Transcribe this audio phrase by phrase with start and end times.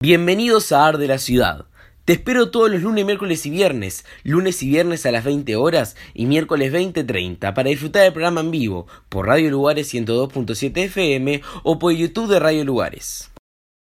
[0.00, 1.64] Bienvenidos a Ar de la Ciudad.
[2.04, 5.96] Te espero todos los lunes, miércoles y viernes, lunes y viernes a las 20 horas
[6.14, 11.80] y miércoles 20.30 para disfrutar del programa en vivo por Radio Lugares 102.7 FM o
[11.80, 13.32] por YouTube de Radio Lugares.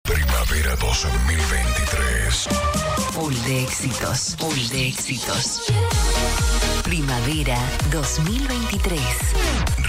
[0.03, 2.47] Primavera 2023.
[3.11, 5.63] Full de éxitos, full de éxitos.
[6.85, 7.59] Primavera
[7.91, 9.01] 2023.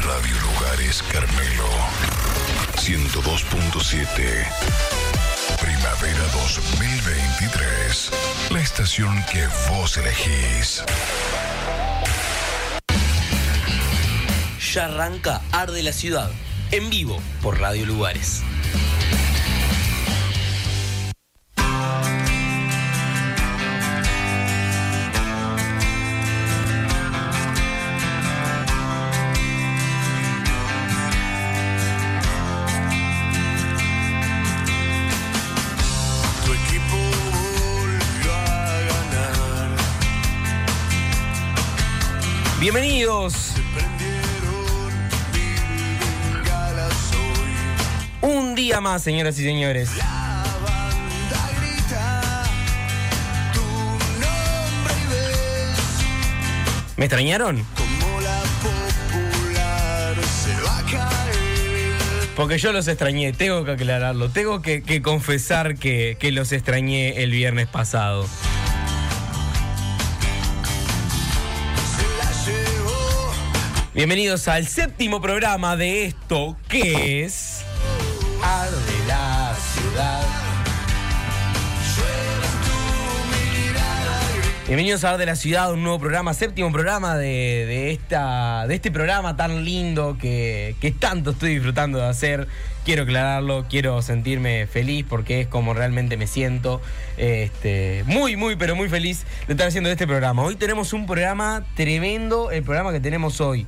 [0.02, 1.68] Radio Lugares Carmelo
[2.74, 5.07] 102.7.
[5.60, 8.10] Primavera 2023.
[8.50, 10.82] La estación que vos elegís.
[14.72, 16.30] Ya arranca Ar de la Ciudad,
[16.70, 18.42] en vivo por Radio Lugares.
[42.70, 43.54] Bienvenidos.
[48.20, 49.88] Un día más, señoras y señores.
[56.98, 57.64] ¿Me extrañaron?
[62.36, 67.66] Porque yo los extrañé, tengo que aclararlo, tengo que, confesar que los extrañé el viernes
[67.66, 68.26] pasado.
[73.98, 77.64] Bienvenidos al séptimo programa de esto que es...
[78.40, 80.22] Ar de la ciudad.
[84.68, 87.26] Bienvenidos a Ar de la Ciudad, un nuevo programa, séptimo programa de,
[87.66, 92.46] de esta, de este programa tan lindo que, que tanto estoy disfrutando de hacer.
[92.84, 96.80] Quiero aclararlo, quiero sentirme feliz porque es como realmente me siento.
[97.16, 100.42] Este, muy, muy, pero muy feliz de estar haciendo este programa.
[100.44, 103.66] Hoy tenemos un programa tremendo, el programa que tenemos hoy.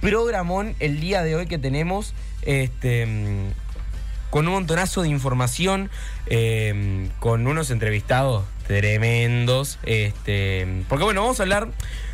[0.00, 2.14] Programón el día de hoy que tenemos.
[2.42, 3.06] Este.
[4.30, 5.90] con un montonazo de información,
[6.26, 9.78] eh, con unos entrevistados tremendos.
[9.82, 11.68] Este, porque bueno, vamos a hablar,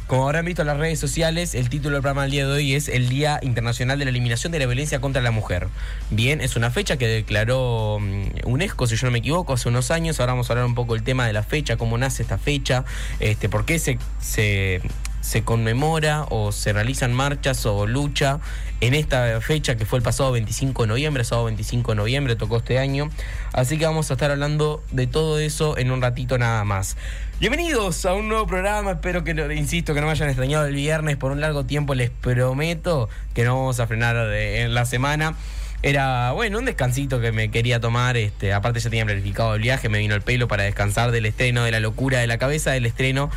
[0.06, 2.74] como habrán visto en las redes sociales, el título del programa del día de hoy
[2.74, 5.68] es el Día Internacional de la Eliminación de la Violencia contra la Mujer.
[6.10, 9.90] Bien, es una fecha que declaró mm, UNESCO, si yo no me equivoco, hace unos
[9.90, 10.20] años.
[10.20, 12.84] Ahora vamos a hablar un poco del tema de la fecha, cómo nace esta fecha,
[13.18, 14.80] este, por qué se, se
[15.24, 18.40] se conmemora o se realizan marchas o lucha
[18.82, 22.58] en esta fecha que fue el pasado 25 de noviembre, sábado 25 de noviembre, tocó
[22.58, 23.08] este año.
[23.54, 26.98] Así que vamos a estar hablando de todo eso en un ratito nada más.
[27.40, 31.16] Bienvenidos a un nuevo programa, espero que, insisto, que no me hayan extrañado el viernes
[31.16, 35.36] por un largo tiempo, les prometo que no vamos a frenar en la semana.
[35.84, 38.16] Era, bueno, un descansito que me quería tomar.
[38.16, 41.62] Este, aparte ya tenía planificado el viaje, me vino el pelo para descansar del estreno,
[41.62, 43.30] de la locura de la cabeza del estreno.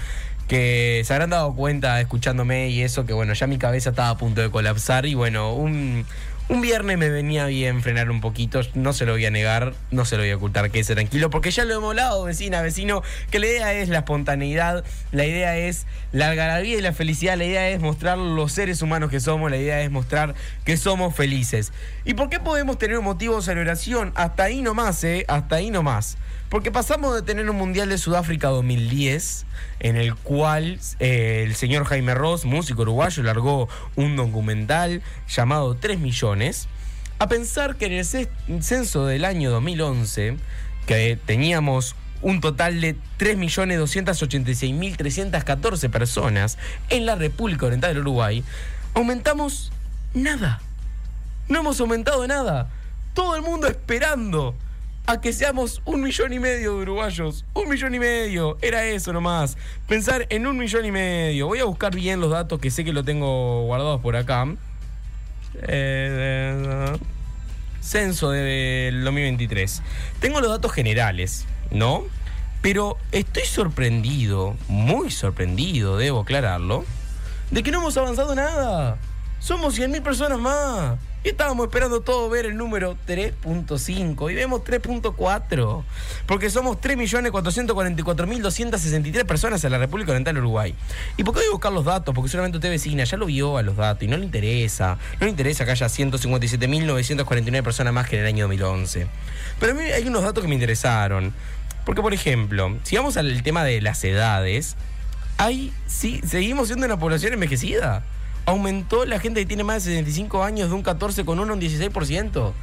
[0.47, 4.17] Que se habrán dado cuenta escuchándome y eso, que bueno, ya mi cabeza estaba a
[4.17, 5.05] punto de colapsar.
[5.05, 6.05] Y bueno, un,
[6.49, 8.61] un viernes me venía bien frenar un poquito.
[8.73, 11.51] No se lo voy a negar, no se lo voy a ocultar, que tranquilo, porque
[11.51, 15.85] ya lo hemos hablado, vecina, vecino, que la idea es la espontaneidad, la idea es
[16.13, 19.57] la algarabía y la felicidad, la idea es mostrar los seres humanos que somos, la
[19.57, 21.73] idea es mostrar que somos felices.
[22.05, 24.13] ¿Y por qué podemos tener un motivo de celebración?
[24.15, 25.25] Hasta ahí nomás, ¿eh?
[25.27, 26.17] Hasta ahí nomás.
[26.49, 29.45] Porque pasamos de tener un Mundial de Sudáfrica 2010,
[29.79, 35.99] en el cual eh, el señor Jaime Ross, músico uruguayo, largó un documental llamado 3
[35.99, 36.69] millones,
[37.19, 38.05] a pensar que en el
[38.63, 40.37] censo del año 2011,
[40.85, 46.57] que teníamos un total de 3.286.314 personas
[46.89, 48.41] en la República Oriental del Uruguay,
[48.93, 49.73] aumentamos
[50.13, 50.61] nada.
[51.49, 52.69] No hemos aumentado nada.
[53.13, 54.55] Todo el mundo esperando
[55.07, 57.45] a que seamos un millón y medio de uruguayos.
[57.53, 58.57] Un millón y medio.
[58.61, 59.57] Era eso nomás.
[59.87, 61.47] Pensar en un millón y medio.
[61.47, 64.45] Voy a buscar bien los datos que sé que lo tengo guardados por acá.
[65.61, 66.97] Eh,
[67.79, 69.81] censo del 2023.
[70.19, 72.03] Tengo los datos generales, ¿no?
[72.61, 76.83] Pero estoy sorprendido, muy sorprendido, debo aclararlo,
[77.49, 78.97] de que no hemos avanzado nada.
[79.39, 80.99] Somos 100.000 personas más.
[81.23, 85.83] Y estábamos esperando todo ver el número 3.5 y vemos 3.4.
[86.25, 90.75] Porque somos 3.444.263 personas en la República Oriental del Uruguay.
[91.17, 92.15] ¿Y por qué voy a buscar los datos?
[92.15, 94.99] Porque solamente usted vecina ya lo vio a los datos y no le interesa.
[95.19, 99.07] No le interesa que haya 157.949 personas más que en el año 2011.
[99.59, 101.33] Pero a mí hay unos datos que me interesaron.
[101.83, 104.75] Porque, por ejemplo, si vamos al tema de las edades,
[105.37, 108.03] hay, sí, seguimos siendo una población envejecida.
[108.47, 111.55] Aumentó la gente que tiene más de 65 años de un 14 con 1 a
[111.55, 112.53] un 16%.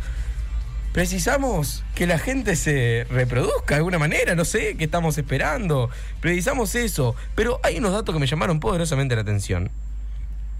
[0.94, 5.90] Precisamos que la gente se reproduzca de alguna manera, no sé, qué estamos esperando.
[6.20, 7.14] Precisamos eso.
[7.34, 9.70] Pero hay unos datos que me llamaron poderosamente la atención,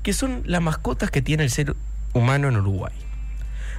[0.03, 1.75] que son las mascotas que tiene el ser
[2.12, 2.93] humano en Uruguay.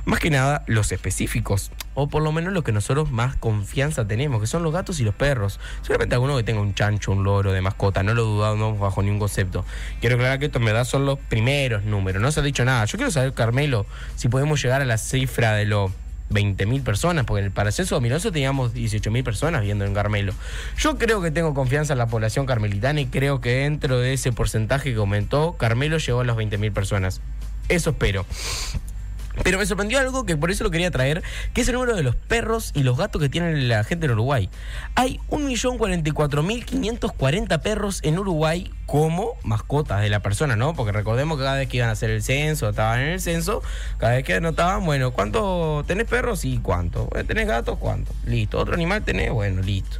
[0.06, 4.40] Más que nada los específicos, o por lo menos los que nosotros más confianza tenemos,
[4.40, 5.60] que son los gatos y los perros.
[5.82, 9.18] Seguramente alguno que tenga un chancho, un loro de mascota, no lo dudamos bajo ningún
[9.18, 9.66] concepto.
[10.02, 12.86] Quiero aclarar que esto me da son los primeros números, no se ha dicho nada.
[12.86, 15.92] Yo quiero saber, Carmelo, si podemos llegar a la cifra de los
[16.30, 20.34] 20.000 personas, porque para el censo 2011 teníamos 18.000 personas viendo en Carmelo.
[20.78, 24.32] Yo creo que tengo confianza en la población carmelitana y creo que dentro de ese
[24.32, 27.22] porcentaje que aumentó, Carmelo llegó a las 20.000 personas.
[27.70, 28.26] Eso espero.
[29.44, 31.22] Pero me sorprendió algo que por eso lo quería traer,
[31.54, 34.14] que es el número de los perros y los gatos que tiene la gente en
[34.14, 34.50] Uruguay.
[34.96, 40.76] Hay 1.044.540 perros en Uruguay como mascotas de la persona, ¿no?
[40.76, 43.64] Porque recordemos que cada vez que iban a hacer el censo, estaban en el censo,
[43.98, 46.36] cada vez que anotaban, bueno, ¿cuánto tenés perros?
[46.44, 47.08] y cuánto.
[47.28, 47.78] ¿Tenés gatos?
[47.78, 48.12] ¿Cuánto?
[48.26, 48.58] Listo.
[48.60, 49.32] ¿Otro animal tenés?
[49.32, 50.00] Bueno, listo.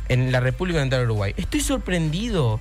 [0.07, 1.34] en la República Oriental de Uruguay.
[1.38, 2.60] Estoy sorprendido.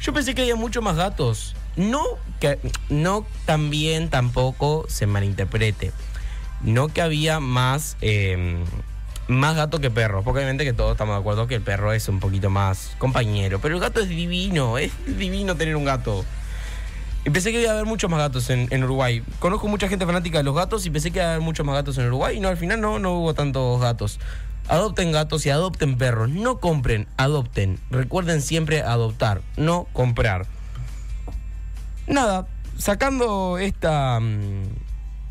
[0.00, 1.54] Yo pensé que había mucho más gatos.
[1.76, 2.02] No
[2.40, 2.58] que
[2.88, 5.92] no también tampoco se malinterprete.
[6.62, 8.64] No que había más eh,
[9.28, 12.08] más gato que perro, porque obviamente que todos estamos de acuerdo que el perro es
[12.08, 16.24] un poquito más compañero, pero el gato es divino, es divino tener un gato.
[17.24, 19.22] Y pensé que iba a haber muchos más gatos en, en, Uruguay.
[19.38, 21.74] Conozco mucha gente fanática de los gatos y pensé que iba a haber muchos más
[21.74, 22.36] gatos en Uruguay.
[22.36, 24.18] Y no, al final no, no hubo tantos gatos.
[24.68, 26.28] Adopten gatos y adopten perros.
[26.28, 27.78] No compren, adopten.
[27.90, 30.46] Recuerden siempre adoptar, no comprar.
[32.06, 34.64] Nada, sacando esta, mm,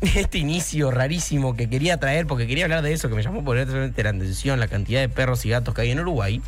[0.00, 3.56] este inicio rarísimo que quería traer, porque quería hablar de eso, que me llamó por
[3.56, 6.40] la atención, la cantidad de perros y gatos que hay en Uruguay.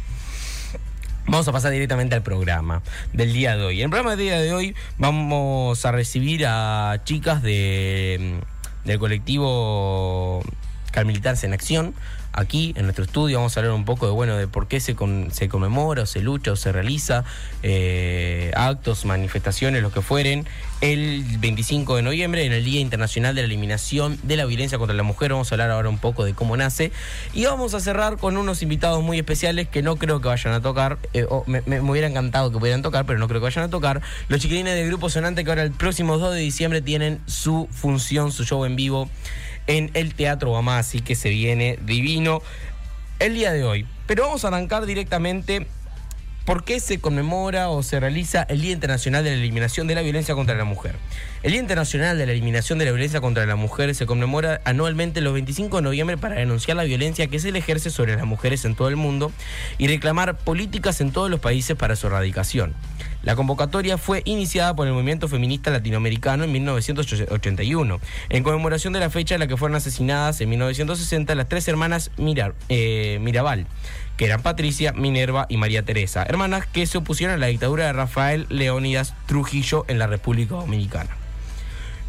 [1.27, 2.83] Vamos a pasar directamente al programa
[3.13, 3.79] del día de hoy.
[3.81, 8.41] En el programa del día de hoy vamos a recibir a chicas de,
[8.85, 10.43] del colectivo
[10.91, 11.95] Carmilitarse en Acción.
[12.33, 14.95] Aquí en nuestro estudio vamos a hablar un poco de bueno de por qué se,
[14.95, 17.25] con, se conmemora o se lucha o se realiza
[17.63, 20.47] eh, actos, manifestaciones, lo que fueren,
[20.81, 24.97] el 25 de noviembre en el Día Internacional de la Eliminación de la Violencia contra
[24.97, 25.33] la Mujer.
[25.33, 26.93] Vamos a hablar ahora un poco de cómo nace
[27.35, 30.63] y vamos a cerrar con unos invitados muy especiales que no creo que vayan a
[30.63, 33.71] tocar, eh, me, me, hubiera encantado que pudieran tocar, pero no creo que vayan a
[33.71, 34.03] tocar.
[34.29, 38.31] Los chiquilines del Grupo Sonante que ahora el próximo 2 de diciembre tienen su función,
[38.31, 39.11] su show en vivo
[39.67, 42.43] en el Teatro Bamasi, que se viene divino
[43.19, 43.87] el día de hoy.
[44.07, 45.67] Pero vamos a arrancar directamente
[46.51, 50.01] ¿Por qué se conmemora o se realiza el Día Internacional de la Eliminación de la
[50.01, 50.97] Violencia contra la Mujer?
[51.43, 55.21] El Día Internacional de la Eliminación de la Violencia contra la Mujer se conmemora anualmente
[55.21, 58.65] los 25 de noviembre para denunciar la violencia que se le ejerce sobre las mujeres
[58.65, 59.31] en todo el mundo
[59.77, 62.75] y reclamar políticas en todos los países para su erradicación.
[63.23, 69.11] La convocatoria fue iniciada por el movimiento feminista latinoamericano en 1981, en conmemoración de la
[69.11, 73.67] fecha en la que fueron asesinadas en 1960 las tres hermanas Mirar, eh, Mirabal
[74.17, 77.95] que eran Patricia, Minerva y María Teresa, hermanas que se opusieron a la dictadura de
[77.95, 81.20] Rafael Leónidas Trujillo en la República Dominicana.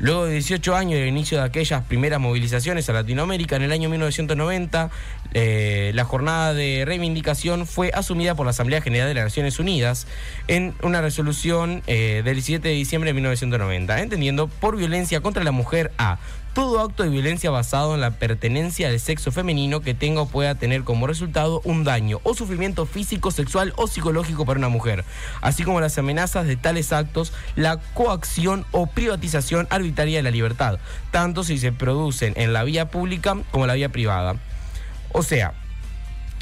[0.02, 3.88] Luego de 18 años del inicio de aquellas primeras movilizaciones a Latinoamérica, en el año
[3.88, 4.90] 1990,
[5.36, 10.08] eh, la jornada de reivindicación fue asumida por la Asamblea General de las Naciones Unidas
[10.48, 15.52] en una resolución eh, del 17 de diciembre de 1990, entendiendo por violencia contra la
[15.52, 16.18] mujer a
[16.54, 20.56] todo acto de violencia basado en la pertenencia del sexo femenino que tenga o pueda
[20.56, 25.06] tener como resultado un daño o sufrimiento físico, sexual o psicológico para una mujer,
[25.42, 30.80] así como las amenazas de tales actos, la coacción o privatización arbitraria de la libertad,
[31.12, 34.36] tanto si se producen en la vía pública como en la vía privada.
[35.14, 35.54] O sea,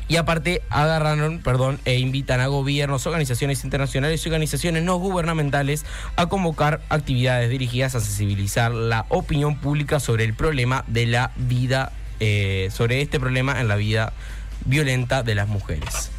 [0.10, 5.86] y aparte agarraron, perdón, e invitan a gobiernos, organizaciones internacionales y organizaciones no gubernamentales
[6.16, 11.92] a convocar actividades dirigidas a sensibilizar la opinión pública sobre el problema de la vida,
[12.20, 14.12] eh, sobre este problema en la vida
[14.66, 16.10] violenta de las mujeres.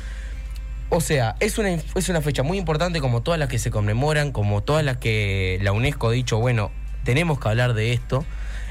[0.88, 4.30] O sea, es una, es una fecha muy importante como todas las que se conmemoran,
[4.30, 6.70] como todas las que la UNESCO ha dicho, bueno,
[7.02, 8.24] tenemos que hablar de esto.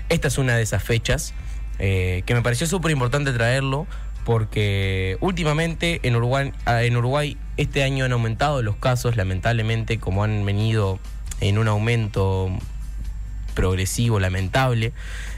[0.08, 1.34] Esta es una de esas fechas
[1.78, 3.86] eh, que me pareció súper importante traerlo
[4.26, 10.46] porque últimamente en Uruguay, en Uruguay este año han aumentado los casos, lamentablemente, como han
[10.46, 11.00] venido
[11.42, 12.50] en un aumento
[13.54, 14.94] progresivo, lamentable,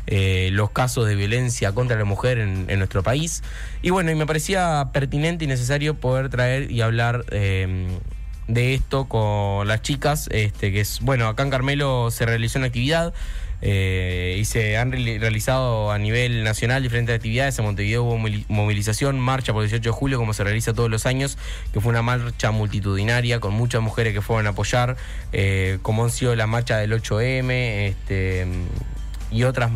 [0.07, 3.43] eh, los casos de violencia contra la mujer en, nuestro país.
[3.81, 7.87] Y bueno, y me parecía pertinente y necesario poder traer y hablar eh,
[8.47, 12.67] de esto con las chicas, este, que es, bueno, acá en Carmelo se realizó una
[12.67, 13.13] actividad
[13.61, 17.57] eh, y se han reali- realizado a nivel nacional diferentes actividades.
[17.59, 18.17] En Montevideo hubo
[18.49, 21.37] movilización, marcha por el 18 de julio, como se realiza todos los años,
[21.73, 24.97] que fue una marcha multitudinaria con muchas mujeres que fueron a apoyar,
[25.33, 28.47] eh, como han sido la marcha del 8M este,
[29.31, 29.71] y otras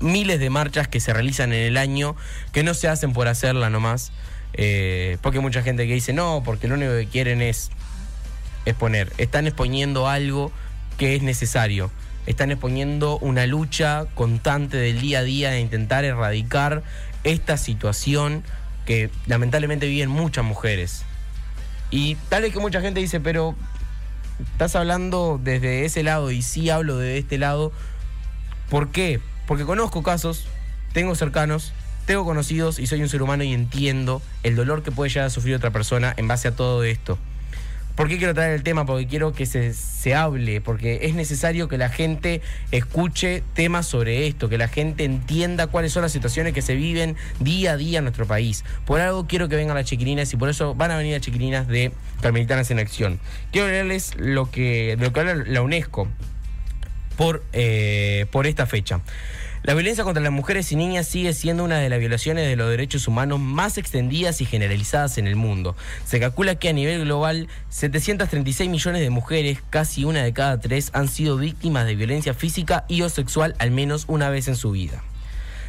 [0.00, 2.14] miles de marchas que se realizan en el año,
[2.52, 4.12] que no se hacen por hacerla nomás.
[4.54, 7.70] eh, porque hay mucha gente que dice no, porque lo único que quieren es
[8.64, 9.12] exponer.
[9.18, 10.50] Están exponiendo algo
[10.96, 11.90] que es necesario.
[12.28, 16.82] Están exponiendo una lucha constante del día a día de intentar erradicar
[17.24, 18.44] esta situación
[18.84, 21.06] que lamentablemente viven muchas mujeres.
[21.90, 23.54] Y tal vez que mucha gente dice, pero
[24.52, 27.72] estás hablando desde ese lado y sí hablo de este lado.
[28.68, 29.20] ¿Por qué?
[29.46, 30.48] Porque conozco casos,
[30.92, 31.72] tengo cercanos,
[32.04, 35.30] tengo conocidos y soy un ser humano y entiendo el dolor que puede llegar a
[35.30, 37.18] sufrir otra persona en base a todo esto.
[37.98, 38.86] ¿Por qué quiero traer el tema?
[38.86, 44.28] Porque quiero que se, se hable, porque es necesario que la gente escuche temas sobre
[44.28, 47.98] esto, que la gente entienda cuáles son las situaciones que se viven día a día
[47.98, 48.64] en nuestro país.
[48.84, 51.66] Por algo quiero que vengan las chiquilinas y por eso van a venir las chiquilinas
[51.66, 51.90] de
[52.20, 53.18] Carmelitanas en Acción.
[53.50, 56.06] Quiero leerles lo que, lo que habla la UNESCO
[57.16, 59.00] por, eh, por esta fecha.
[59.64, 62.70] La violencia contra las mujeres y niñas sigue siendo una de las violaciones de los
[62.70, 65.74] derechos humanos más extendidas y generalizadas en el mundo.
[66.04, 70.90] Se calcula que a nivel global 736 millones de mujeres, casi una de cada tres,
[70.94, 74.70] han sido víctimas de violencia física y o sexual al menos una vez en su
[74.70, 75.02] vida.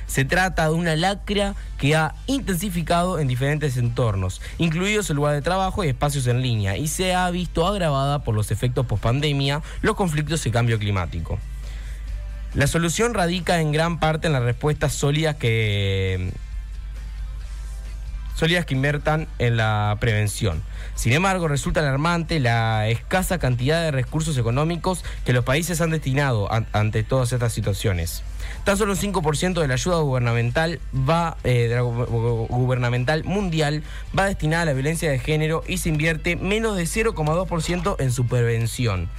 [0.06, 5.42] Se trata de una lacra que ha intensificado en diferentes entornos, incluidos el lugar de
[5.42, 9.96] trabajo y espacios en línea, y se ha visto agravada por los efectos pospandemia, los
[9.96, 11.40] conflictos y cambio climático.
[12.56, 16.32] La solución radica en gran parte en las respuestas sólidas que
[18.36, 20.64] sólidas que inviertan en la prevención.
[20.96, 26.50] Sin embargo, resulta alarmante la escasa cantidad de recursos económicos que los países han destinado
[26.52, 28.24] an- ante todas estas situaciones.
[28.64, 33.84] Tan solo un 5% de la ayuda gubernamental va eh, gubernamental mundial
[34.18, 38.26] va destinada a la violencia de género y se invierte menos de 0,2% en su
[38.26, 39.10] prevención.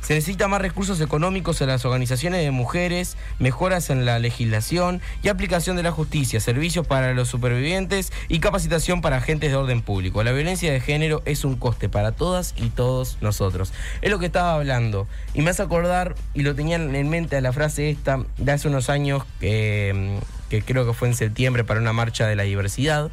[0.00, 5.28] Se necesita más recursos económicos en las organizaciones de mujeres, mejoras en la legislación y
[5.28, 10.24] aplicación de la justicia, servicios para los supervivientes y capacitación para agentes de orden público.
[10.24, 13.72] La violencia de género es un coste para todas y todos nosotros.
[14.00, 15.06] Es lo que estaba hablando.
[15.34, 18.88] Y me hace acordar, y lo tenía en mente la frase esta de hace unos
[18.88, 20.18] años, que
[20.64, 23.10] creo que fue en septiembre para una marcha de la diversidad.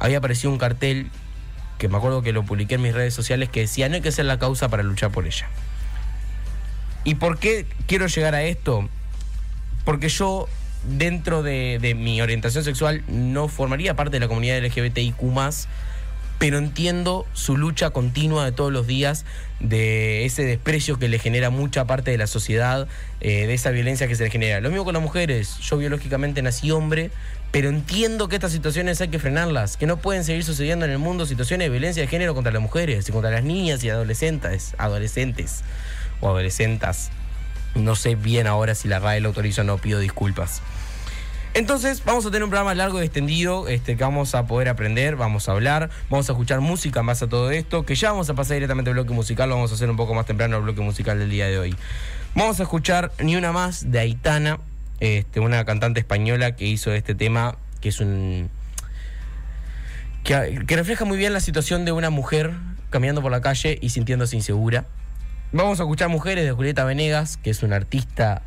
[0.00, 1.10] Había aparecido un cartel
[1.76, 4.10] que me acuerdo que lo publiqué en mis redes sociales que decía no hay que
[4.10, 5.48] ser la causa para luchar por ella.
[7.08, 8.86] ¿Y por qué quiero llegar a esto?
[9.86, 10.46] Porque yo,
[10.84, 15.16] dentro de, mi orientación sexual, no formaría parte de la comunidad LGBTIQ,
[16.38, 19.24] pero entiendo su lucha continua de todos los días,
[19.58, 22.86] de ese desprecio que le genera mucha parte de la sociedad,
[23.22, 24.60] eh, de esa violencia que se le genera.
[24.60, 25.56] Lo mismo con las mujeres.
[25.60, 27.10] Yo biológicamente nací hombre,
[27.52, 30.98] pero entiendo que estas situaciones hay que frenarlas, que no pueden seguir sucediendo en el
[30.98, 34.74] mundo situaciones de violencia de género contra las mujeres y contra las niñas y adolescentes,
[34.76, 35.62] adolescentes
[36.20, 37.10] o adolescentas.
[37.74, 40.62] No sé bien ahora si la RAE lo autoriza o no, pido disculpas.
[41.54, 45.16] Entonces, vamos a tener un programa largo y extendido, este, que vamos a poder aprender,
[45.16, 48.34] vamos a hablar, vamos a escuchar música base a todo esto, que ya vamos a
[48.34, 50.82] pasar directamente al bloque musical, lo vamos a hacer un poco más temprano al bloque
[50.82, 51.74] musical del día de hoy.
[52.34, 54.60] Vamos a escuchar Ni una más de Aitana,
[55.00, 58.50] este, una cantante española que hizo este tema, que es un.
[60.22, 62.52] que refleja muy bien la situación de una mujer
[62.90, 64.84] caminando por la calle y sintiéndose insegura.
[65.50, 68.42] Vamos a escuchar Mujeres de Julieta Venegas, que es una artista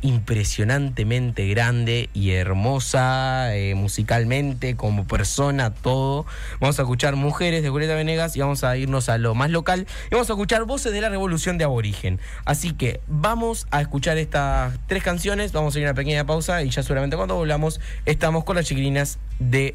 [0.00, 6.24] impresionantemente grande y hermosa eh, musicalmente, como persona, todo.
[6.58, 9.86] Vamos a escuchar Mujeres de Julieta Venegas y vamos a irnos a lo más local
[10.06, 12.18] y vamos a escuchar Voces de la Revolución de Aborigen.
[12.46, 16.62] Así que vamos a escuchar estas tres canciones, vamos a ir a una pequeña pausa
[16.62, 19.74] y ya seguramente cuando volvamos estamos con las chiquilinas de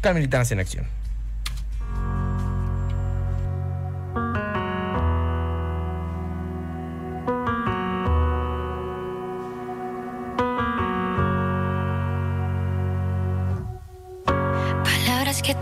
[0.00, 0.93] Carmelitanas en Acción.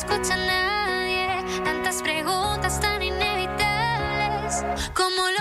[0.00, 4.64] escucha nadie, tantas preguntas tan inevitables
[4.94, 5.39] como lo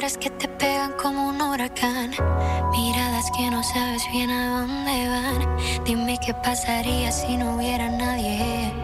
[0.00, 2.12] palabras que te pegan como un huracán,
[2.70, 5.84] miradas que no sabes bien a dónde van.
[5.84, 8.79] Dime qué pasaría si no hubiera nadie.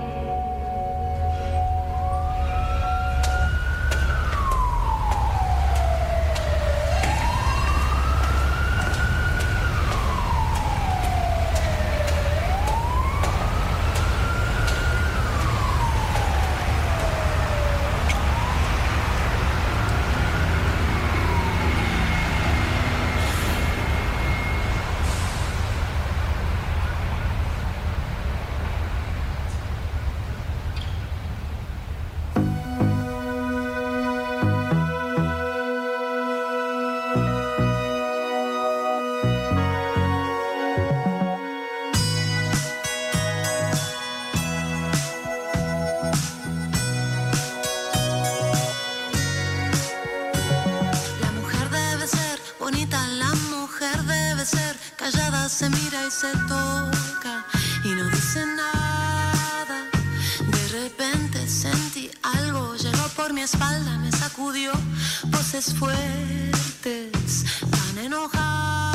[63.46, 64.72] espalda me sacudió
[65.26, 68.86] voces fuertes, tan enojadas.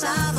[0.00, 0.37] pasado.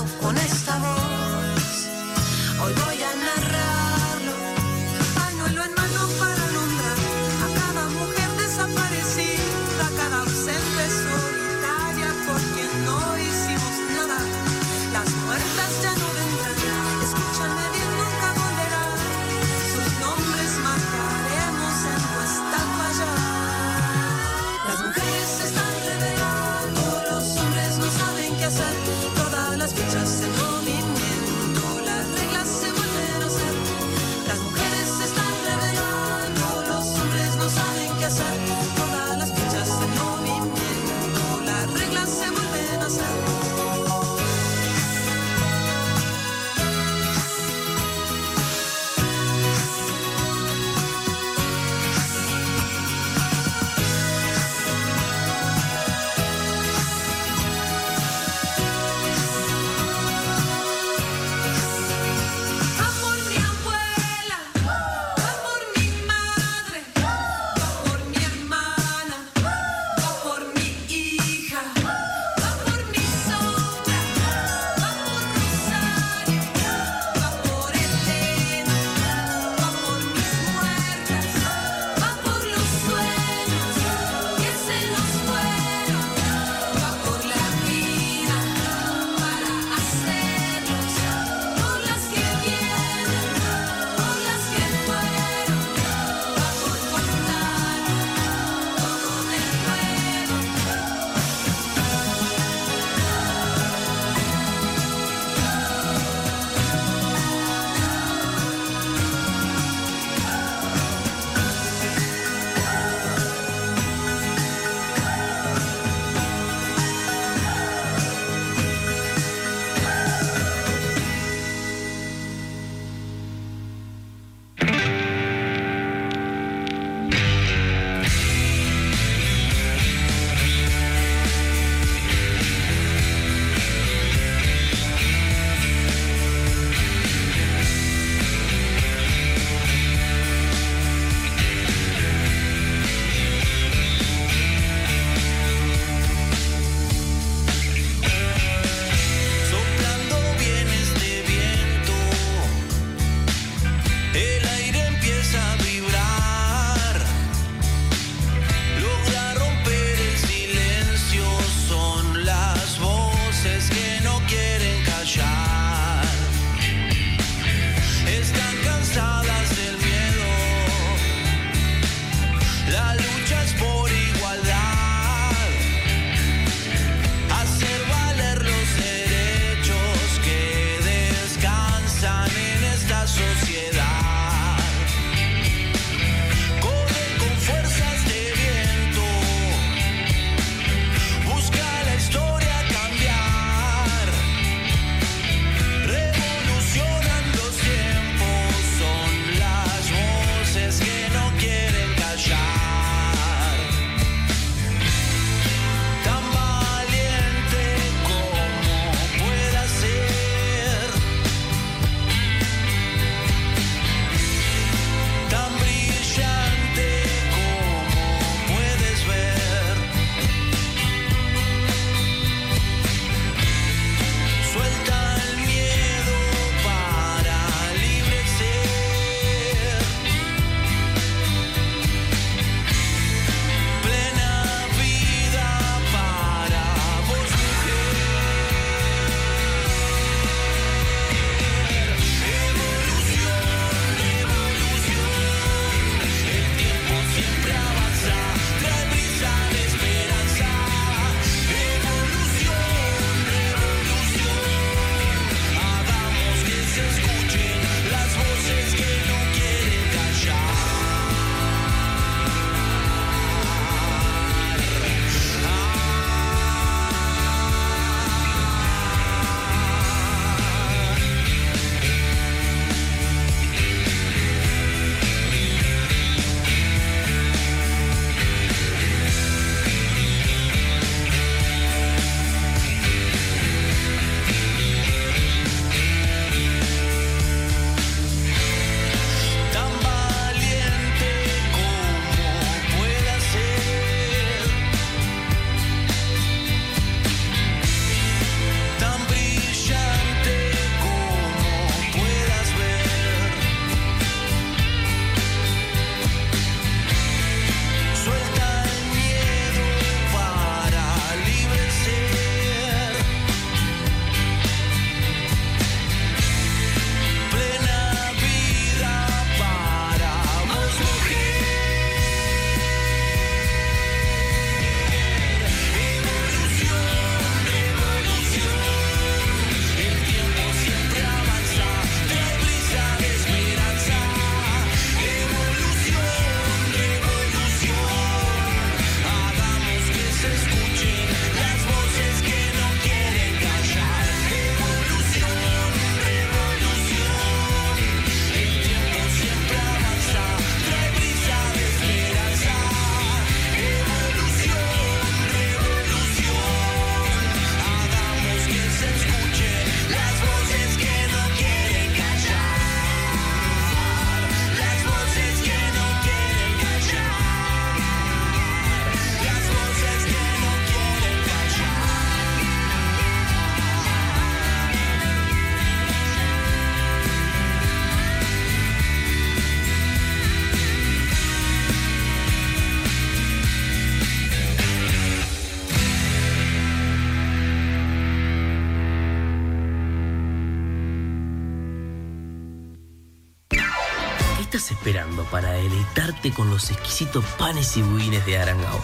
[396.35, 398.81] Con los exquisitos panes y budines de Arangaol?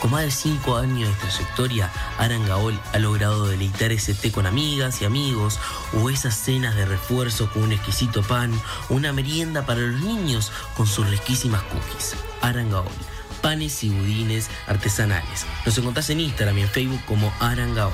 [0.00, 5.02] Con más de 5 años de trayectoria, Arangaol ha logrado deleitar ese té con amigas
[5.02, 5.60] y amigos,
[5.92, 8.52] o esas cenas de refuerzo con un exquisito pan,
[8.88, 12.16] o una merienda para los niños con sus riquísimas cookies.
[12.40, 12.88] Arangaol,
[13.42, 15.46] panes y budines artesanales.
[15.66, 17.92] Nos encontrás en Instagram y en Facebook como Arangaol.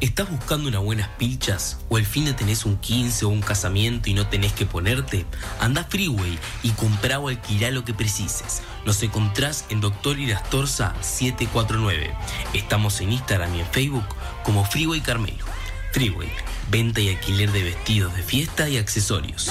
[0.00, 1.78] ¿Estás buscando unas buenas pilchas?
[1.90, 5.26] ¿O el fin de tenés un 15 o un casamiento y no tenés que ponerte?
[5.60, 8.62] Anda Freeway y comprá o alquilá lo que precises.
[8.86, 12.14] Nos encontrás en Doctor Irastorza 749.
[12.54, 14.06] Estamos en Instagram y en Facebook
[14.42, 15.44] como Freeway Carmelo.
[15.92, 16.30] Freeway,
[16.70, 19.50] venta y alquiler de vestidos de fiesta y accesorios.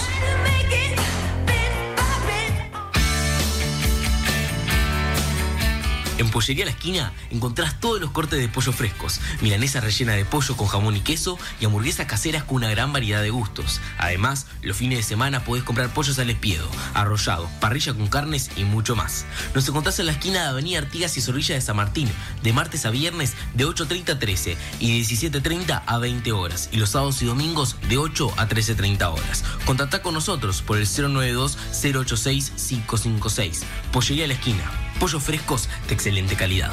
[6.20, 10.58] En Pollería La Esquina encontrás todos los cortes de pollo frescos, milanesa rellena de pollo
[10.58, 13.80] con jamón y queso y hamburguesas caseras con una gran variedad de gustos.
[13.98, 18.66] Además, los fines de semana podés comprar pollos al espiedo, arrollado, parrilla con carnes y
[18.66, 19.26] mucho más.
[19.56, 22.12] Nos encontrás en la esquina de Avenida Artigas y Zorrilla de San Martín,
[22.44, 26.78] de martes a viernes de 8.30 a 13 y de 17.30 a 20 horas, y
[26.78, 29.46] los sábados y domingos de 8 a 13.30 horas.
[29.66, 33.60] Contactá con nosotros por el 092-086-556.
[33.94, 34.89] Pollería La Esquina.
[35.00, 36.72] Pollos frescos de excelente calidad.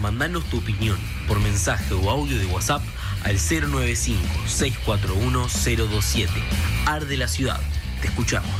[0.00, 0.96] Mandanos tu opinión
[1.28, 2.80] por mensaje o audio de WhatsApp
[3.24, 6.28] al 095-641-027.
[6.86, 7.60] Arde la ciudad.
[8.00, 8.50] Te escuchamos.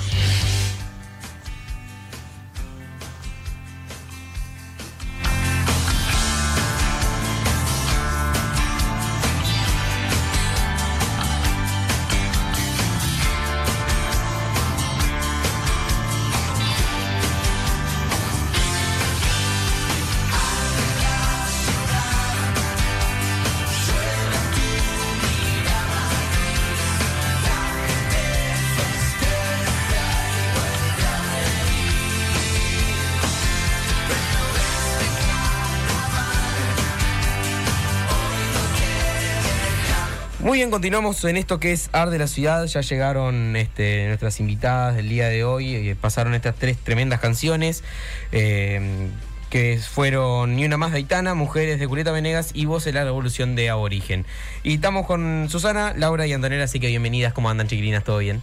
[40.67, 42.67] Bien, continuamos en esto que es Ar de la Ciudad.
[42.67, 45.77] Ya llegaron este, nuestras invitadas del día de hoy.
[45.77, 47.85] y pasaron estas tres tremendas canciones.
[48.33, 49.09] eh,
[49.49, 53.05] que fueron Ni una más de Aitana, Mujeres de Julieta Venegas y Voz de la
[53.05, 54.27] Revolución de Aborigen.
[54.65, 57.33] Y estamos con Susana, Laura y Antonella, así que bienvenidas.
[57.33, 58.03] ¿Cómo andan, chiquilinas?
[58.03, 58.43] ¿Todo bien?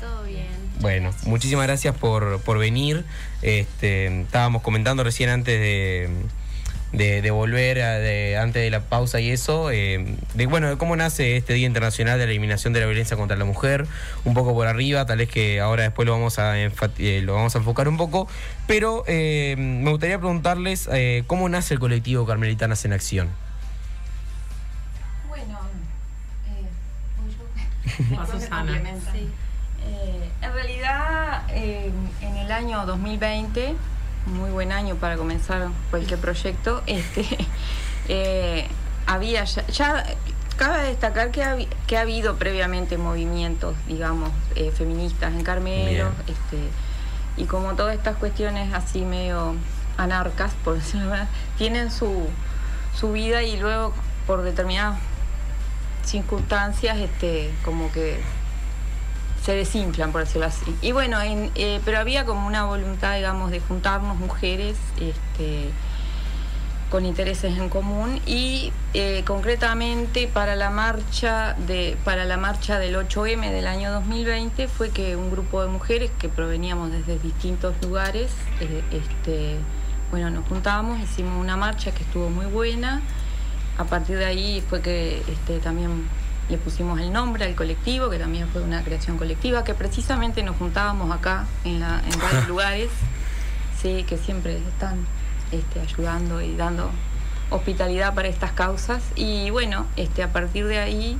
[0.00, 0.48] Todo bien.
[0.80, 3.04] Bueno, muchísimas gracias por, por venir.
[3.40, 6.10] Este, estábamos comentando recién antes de,
[6.92, 10.76] de, de volver, a- de, antes de la pausa y eso, eh, de bueno, de
[10.76, 13.86] cómo nace este Día Internacional de la Eliminación de la Violencia contra la Mujer,
[14.24, 16.70] un poco por arriba, tal vez que ahora después lo vamos a, eh,
[17.22, 18.26] lo vamos a enfocar un poco,
[18.66, 23.28] pero eh, me gustaría preguntarles eh, cómo nace el colectivo Carmelitanas en Acción.
[25.28, 25.58] Bueno,
[26.48, 26.66] eh,
[27.20, 28.26] voy yo.
[28.40, 28.80] Susana.
[29.12, 29.28] Sí.
[29.86, 33.74] Eh, en realidad, eh, en el año 2020,
[34.26, 37.26] muy buen año para comenzar cualquier proyecto, este,
[38.08, 38.68] eh,
[39.06, 40.04] había ya, ya-
[40.56, 41.56] cabe destacar que ha,
[41.86, 46.08] que ha habido previamente movimientos, digamos, eh, feministas en Carmelo, Bien.
[46.28, 46.58] este,
[47.36, 49.54] y como todas estas cuestiones así medio
[49.96, 52.26] anarcas, por decirlo de manera, tienen su,
[52.94, 53.94] su vida y luego
[54.26, 54.98] por determinadas
[56.04, 58.20] circunstancias, este, como que
[59.42, 60.74] se desinflan, por decirlo así.
[60.82, 65.70] Y bueno, en- eh, pero había como una voluntad, digamos, de juntarnos mujeres este,
[66.90, 72.96] con intereses en común y eh, concretamente para la marcha de para la marcha del
[72.96, 78.32] 8M del año 2020 fue que un grupo de mujeres que proveníamos desde distintos lugares,
[78.60, 79.54] eh, este,
[80.10, 83.00] bueno, nos juntamos, hicimos una marcha que estuvo muy buena.
[83.78, 86.08] A partir de ahí fue que este, también
[86.50, 90.56] le pusimos el nombre al colectivo, que también fue una creación colectiva, que precisamente nos
[90.56, 92.90] juntábamos acá en, la- en varios lugares,
[93.80, 94.98] sí, que siempre están
[95.52, 96.90] este, ayudando y dando
[97.50, 99.02] hospitalidad para estas causas.
[99.16, 101.18] Y bueno, este, a partir de ahí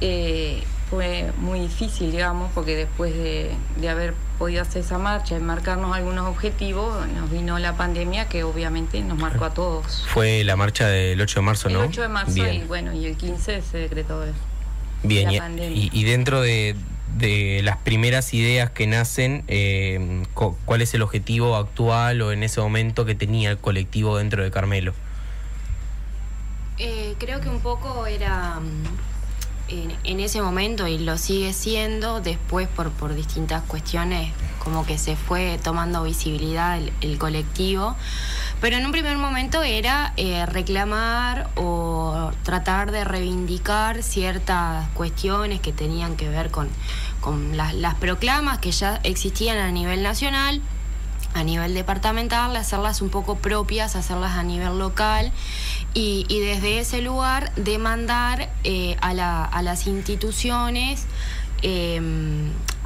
[0.00, 5.40] eh, fue muy difícil, digamos, porque después de, de haber podido hacer esa marcha y
[5.40, 10.06] marcarnos algunos objetivos, nos vino la pandemia que obviamente nos marcó a todos.
[10.08, 11.80] Fue la marcha del 8 de marzo, El ¿no?
[11.80, 12.54] 8 de marzo Bien.
[12.54, 14.32] y bueno, y el 15 se decretó el-
[15.02, 15.76] Bien, la y, pandemia.
[15.76, 16.74] y- y dentro de,
[17.18, 20.24] de las primeras ideas que nacen, eh,
[20.64, 24.50] ¿cuál es el objetivo actual o en ese momento que tenía el colectivo dentro de
[24.50, 24.94] Carmelo?
[26.78, 29.17] Eh, creo que un poco era mm,
[29.68, 35.16] en, ese momento y lo sigue siendo, después por, por distintas cuestiones como que se
[35.16, 37.96] fue tomando visibilidad el, colectivo,
[38.60, 45.72] pero en un primer momento era eh, reclamar o tratar de reivindicar ciertas cuestiones que
[45.72, 46.68] tenían que ver con,
[47.20, 50.60] con las proclamas que ya existían a nivel nacional
[51.34, 55.30] a nivel departamental, hacerlas un poco propias, hacerlas a nivel local
[55.94, 61.06] y, y desde ese lugar demandar eh, a, la- a las instituciones
[61.62, 62.00] eh,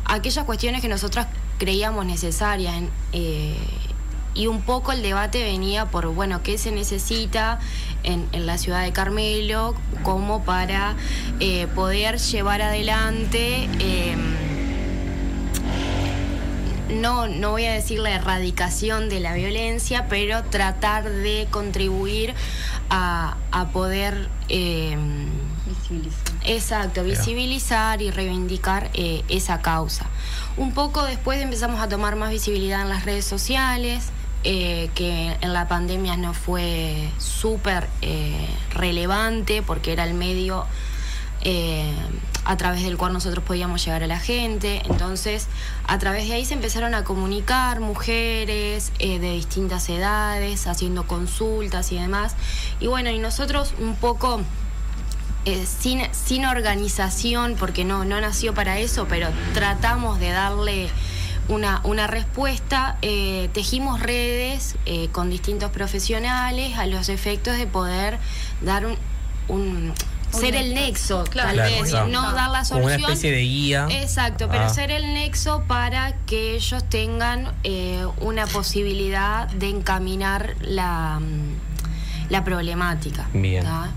[0.04, 1.26] aquellas cuestiones que nosotras
[1.58, 2.74] creíamos necesarias.
[3.12, 3.56] eh,
[4.34, 7.60] y un poco el debate venía por, bueno, qué se necesita
[8.02, 10.96] en, en la ciudad de Carmelo como para
[11.40, 13.68] eh, poder llevar adelante...
[16.92, 22.34] eh, no, no voy a decir la erradicación de la violencia, pero tratar de contribuir
[22.90, 24.28] a, a poder...
[24.48, 24.96] eh,
[25.66, 26.34] Visibilizar.
[26.44, 30.06] Exacto, visibilizar y reivindicar eh, esa causa.
[30.56, 34.10] Un poco después empezamos a tomar más visibilidad en las redes sociales,
[34.44, 40.66] eh, que en la pandemia no fue súper eh, relevante porque era el medio
[41.42, 41.94] eh,
[42.44, 44.82] a través del cual nosotros podíamos llegar a la gente.
[44.86, 45.46] Entonces,
[45.86, 51.92] a través de ahí se empezaron a comunicar mujeres eh, de distintas edades, haciendo consultas
[51.92, 52.34] y demás.
[52.80, 54.40] Y bueno, y nosotros un poco
[55.44, 60.88] eh, sin, sin organización, porque no, no nació para eso, pero tratamos de darle
[61.48, 64.76] una, una respuesta, eh, tejimos redes
[65.10, 68.18] con distintos profesionales a los efectos de poder
[68.60, 68.86] dar
[69.48, 69.92] un-
[70.32, 72.08] ser el nexo, Claro, tal Claro, vez, claro.
[72.08, 73.00] no dar la Como una solución.
[73.02, 73.86] especie de guía.
[73.90, 74.68] Exacto, pero Ah.
[74.68, 82.44] ser el nexo para que ellos tengan eh, una posibilidad de encaminar la, mm, la
[82.44, 83.28] problemática.
[83.32, 83.64] Bien.
[83.64, 83.90] ¿tá?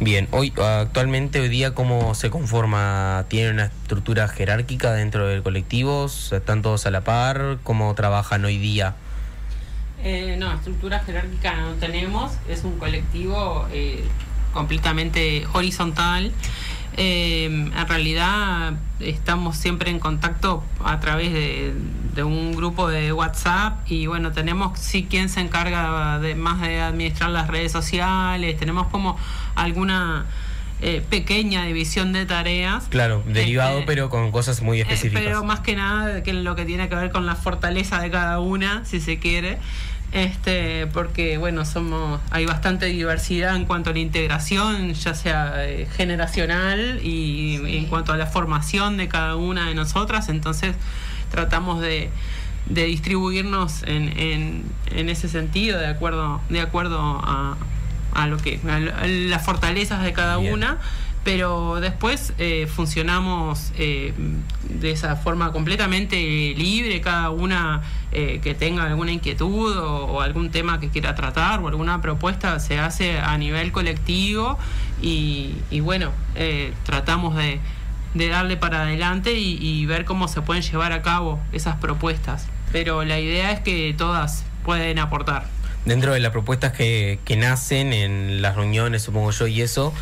[0.00, 6.06] Bien, hoy actualmente hoy día cómo se conforma, tiene una estructura jerárquica dentro del colectivo,
[6.06, 8.96] están todos a la par, cómo trabajan hoy día.
[10.02, 14.04] Eh, no, estructura jerárquica no tenemos, es un colectivo eh,
[14.58, 16.32] completamente horizontal.
[16.96, 21.72] Eh, en realidad estamos siempre en contacto a través de,
[22.16, 26.80] de un grupo de WhatsApp y bueno, tenemos sí quien se encarga de más de
[26.80, 29.16] administrar las redes sociales, tenemos como
[29.54, 30.26] alguna
[30.80, 32.86] eh, pequeña división de tareas.
[32.88, 35.22] Claro, derivado Este, pero con cosas muy eh, específicas.
[35.22, 38.40] pero más que nada que lo que tiene que ver con la fortaleza de cada
[38.40, 39.58] una, si se quiere.
[40.12, 45.86] Este, porque bueno, somos, hay bastante diversidad en cuanto a la integración, ya sea eh,
[45.96, 50.74] generacional y en cuanto a la formación de cada una de nosotras, entonces
[51.30, 52.10] tratamos de,
[52.66, 57.58] de distribuirnos en, en, en ese sentido, de acuerdo, de acuerdo a,
[58.14, 60.54] a lo que, a, las fortalezas de cada Bien.
[60.54, 60.78] una.
[61.24, 64.14] Pero después eh, funcionamos eh,
[64.70, 66.16] de esa forma completamente
[66.56, 71.68] libre, cada una eh, que tenga alguna inquietud o, algún tema que quiera tratar o
[71.68, 74.58] alguna propuesta se hace a nivel colectivo
[75.02, 77.60] y, y bueno, eh, tratamos de,
[78.14, 82.46] darle para adelante y, ver cómo se pueden llevar a cabo esas propuestas.
[82.72, 85.46] Pero la idea es que todas pueden aportar.
[85.84, 89.92] Dentro de las propuestas que nacen en las reuniones, supongo yo, y eso,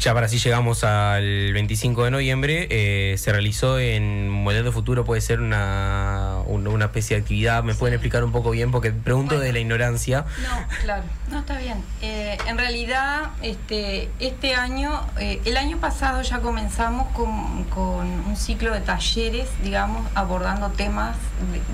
[0.00, 5.20] ya para así llegamos al 25 de noviembre, eh, se realizó en Modelo Futuro, puede
[5.20, 8.70] ser una, un- una especie de actividad, ¿me pueden explicar un poco bien?
[8.70, 10.24] Porque pregunto de la ignorancia.
[10.42, 11.82] No, claro, no está bien.
[12.02, 18.36] Eh, en realidad, este, este año, eh, el año pasado ya comenzamos con, con un
[18.36, 21.16] ciclo de talleres, digamos, abordando temas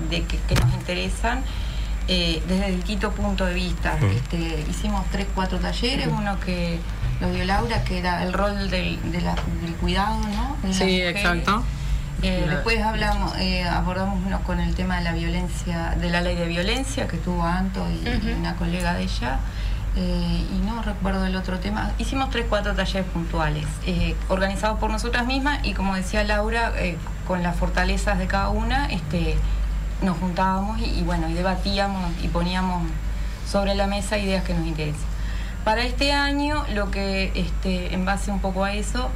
[0.09, 1.43] de, de que, que nos interesan
[2.07, 3.95] eh, desde distintos puntos de vista.
[3.97, 4.07] Ujú.
[4.07, 6.79] Este, hicimos tres, cuatro talleres, uno que
[7.21, 10.73] lo dio Laura, que era el rol del, de la- del cuidado, ¿no?
[10.73, 11.63] Sí, exacto.
[12.21, 16.21] Eh, La- después hablamos, eh, abordamos uno con el tema de la violencia, de la
[16.21, 19.39] ley de violencia que tuvo Anto y, una colega de ella.
[19.97, 21.91] eh, y no recuerdo el otro tema.
[21.97, 23.65] Hicimos tres, cuatro talleres puntuales,
[24.27, 26.73] organizados por nosotras mismas y como decía Laura,
[27.25, 29.37] con las fortalezas de cada una, este,
[30.01, 32.83] nos juntábamos y, y bueno, y debatíamos y poníamos
[33.49, 35.14] sobre la mesa ideas que nos interesan.
[35.65, 39.09] Para este año, lo que, este, en base un poco a eso,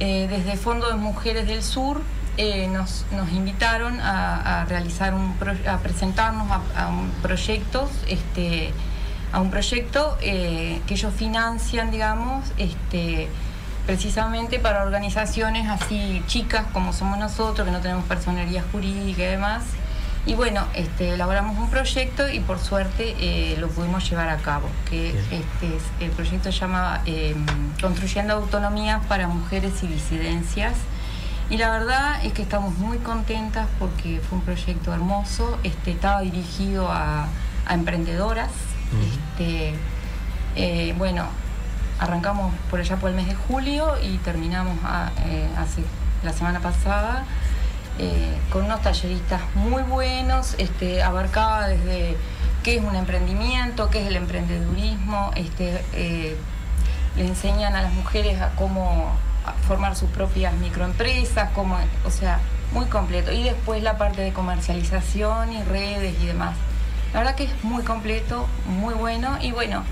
[0.00, 2.00] eh, desde Fondo de Mujeres del Sur
[2.38, 8.72] eh, nos, invitaron a, realizar un pro- a presentarnos a, un proyectos, este,
[9.34, 13.28] a un proyecto eh, que ellos financian, digamos, este,
[13.86, 19.62] precisamente para organizaciones así chicas como somos nosotros, que no tenemos personería jurídica y demás,
[20.24, 24.68] Y bueno, este, elaboramos un proyecto y por suerte eh, lo pudimos llevar a cabo,
[24.88, 25.36] que este,
[25.76, 27.34] es- el proyecto se llama eh,
[27.80, 30.74] Construyendo Autonomías para Mujeres y Disidencias.
[31.50, 36.20] Y la verdad es que estamos muy contentas porque fue un proyecto hermoso, este, estaba
[36.20, 37.26] dirigido a,
[37.66, 38.50] a emprendedoras.
[39.36, 39.74] Este,
[40.54, 41.24] eh, bueno,
[41.98, 45.82] arrancamos por allá por el mes de julio y terminamos a- eh, hace
[46.22, 47.24] la semana pasada
[47.98, 52.16] eh, con unos talleristas muy buenos, este, abarcaba desde
[52.62, 56.36] qué es un emprendimiento, qué es el emprendedurismo, este, eh,
[57.16, 59.12] le enseñan a las mujeres a cómo
[59.66, 62.40] formar sus propias microempresas, cómo, o sea,
[62.72, 63.32] muy completo.
[63.32, 66.56] Y después la parte de comercialización y redes y demás.
[67.12, 69.82] La verdad que es muy completo, muy bueno y bueno,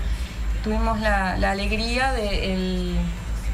[0.63, 2.95] tuvimos la, alegría de el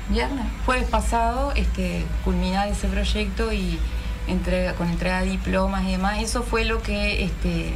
[0.10, 3.78] viernes, jueves pasado, este, culminar ese proyecto y
[4.28, 6.20] entrega, con entrega de diplomas y demás.
[6.22, 7.74] Eso fue lo que este,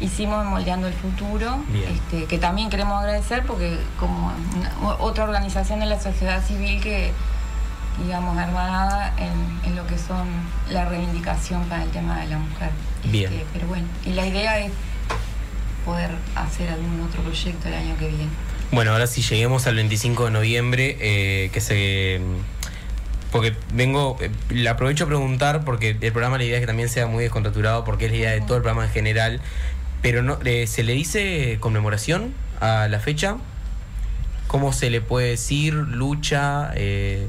[0.00, 1.84] hicimos en Moldeando el Futuro, Bien.
[1.92, 7.12] este, que también queremos agradecer porque como una- otra organización de la sociedad civil que
[8.04, 10.28] digamos hermanada en, en lo que son
[10.70, 12.70] la reivindicación para el tema de la mujer.
[13.04, 13.32] Bien.
[13.32, 14.70] Este, pero bueno, y la idea es
[15.84, 18.28] poder hacer algún otro proyecto el año que viene.
[18.70, 22.20] Bueno, ahora sí lleguemos al 25 de noviembre, eh, que se...
[23.32, 26.88] Porque vengo, eh, le aprovecho a preguntar, porque el programa la idea es que también
[26.88, 29.40] sea muy descontracturado, porque es la idea de todo el programa en general,
[30.00, 33.36] pero no eh, ¿se le dice conmemoración a la fecha?
[34.46, 35.74] ¿Cómo se le puede decir?
[35.74, 36.70] ¿Lucha?
[36.74, 37.26] Eh,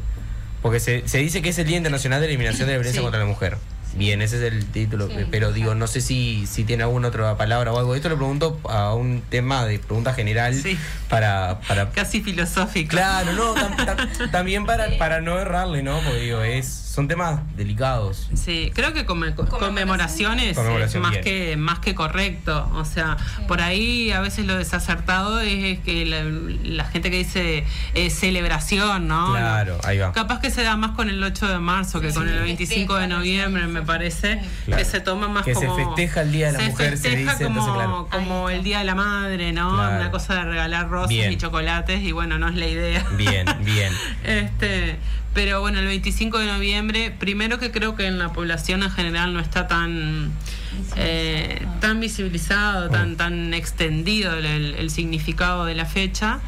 [0.62, 3.04] porque se, se dice que es el Día Internacional de Eliminación de la Violencia Sí.
[3.04, 3.58] contra la Mujer.
[3.96, 7.36] Bien, ese es el título, Sí, pero digo, no sé si, si tiene alguna otra
[7.38, 7.96] palabra o algo.
[7.96, 10.78] Esto lo pregunto a un tema de pregunta general Sí.
[11.10, 12.92] para, para Casi filosófico.
[12.92, 16.00] Claro, no, tam- tam- también para, para no errarle, ¿no?
[16.02, 18.30] Porque digo, es, son temas delicados.
[18.34, 21.24] Sí, creo que come- conmemoraciones Conmemoración, es más bien.
[21.24, 22.70] que más que correcto.
[22.74, 23.16] O sea,
[23.48, 27.64] por ahí a veces lo desacertado es que la, la gente que dice
[27.94, 29.32] eh, celebración, ¿no?
[29.34, 30.12] Claro, ahí va.
[30.14, 33.08] Capaz que se da más con el 8 de marzo que con el 25 de
[33.08, 34.84] noviembre, me parece, Claro.
[34.84, 35.86] que se toma más Que se como...
[35.96, 38.08] festeja el Día de la Mujer, se le festeja dice, como, entonces, claro.
[38.12, 39.76] como el Día de la Madre, ¿no?
[39.76, 39.96] Claro.
[39.98, 41.32] Una cosa de regalar rosas Bien.
[41.32, 43.06] y chocolates y bueno, no es la idea.
[43.16, 43.94] Bien, bien.
[44.24, 44.98] Este,
[45.34, 49.34] pero bueno, el 25 de noviembre, primero que creo que en la población en general
[49.34, 50.32] no está tan
[50.96, 56.40] eh, tan visibilizado, tan tan extendido el, el- el significado de la fecha.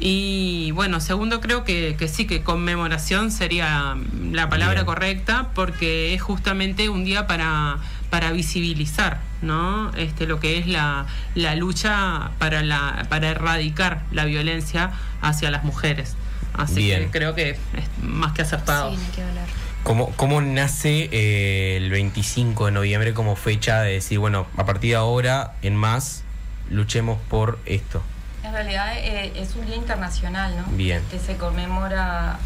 [0.00, 3.96] Y bueno, segundo creo que, que sí, que conmemoración sería
[4.30, 4.86] la palabra Bien.
[4.86, 7.78] correcta, porque es justamente un día para,
[8.08, 9.90] para visibilizar, ¿no?
[9.96, 15.64] Este, lo que es la, la lucha para la, para erradicar la violencia hacia las
[15.64, 16.16] mujeres.
[16.58, 17.04] Así Bien.
[17.04, 17.58] que creo que es
[18.02, 18.90] más que acertado.
[18.90, 19.46] Sí, no hay que hablar.
[19.84, 24.90] ¿Cómo, cómo nace eh, el 25 de noviembre como fecha de decir, bueno, a partir
[24.90, 26.24] de ahora en más,
[26.68, 28.02] luchemos por esto?
[28.42, 30.64] En realidad eh, es un día internacional, ¿no?
[30.76, 31.00] Bien.
[31.10, 32.38] Que se conmemora,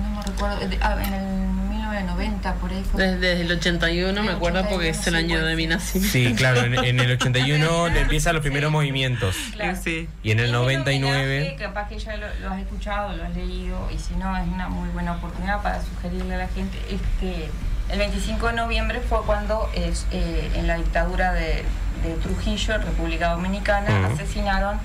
[0.00, 1.48] no me recuerdo, ah, en el
[1.88, 3.02] 1990, por ahí fue.
[3.02, 6.12] Desde, desde el 81 me acuerdo porque es el año de mi nacimiento.
[6.12, 9.36] Sí, claro, en, en el 81 le empiezan los primeros movimientos.
[9.52, 9.76] Claro.
[9.82, 10.08] Sí.
[10.22, 11.38] Y en el Y es un 99...
[11.38, 14.46] homenaje, capaz que ya lo, lo has escuchado, lo has leído, y si no, es
[14.48, 16.78] una muy buena oportunidad para sugerirle a la gente.
[16.90, 17.48] Este,
[17.90, 21.64] el 25 de noviembre fue cuando es, eh, en la dictadura de,
[22.02, 24.14] de Trujillo, República Dominicana, Ujú.
[24.14, 24.78] asesinaron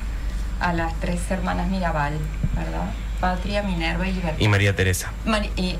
[0.59, 2.13] a las tres hermanas Mirabal,
[2.55, 2.85] ¿verdad?
[3.19, 4.39] Patria, Minerva y Libertad.
[4.39, 5.11] Y María Teresa.
[5.57, 5.77] Y-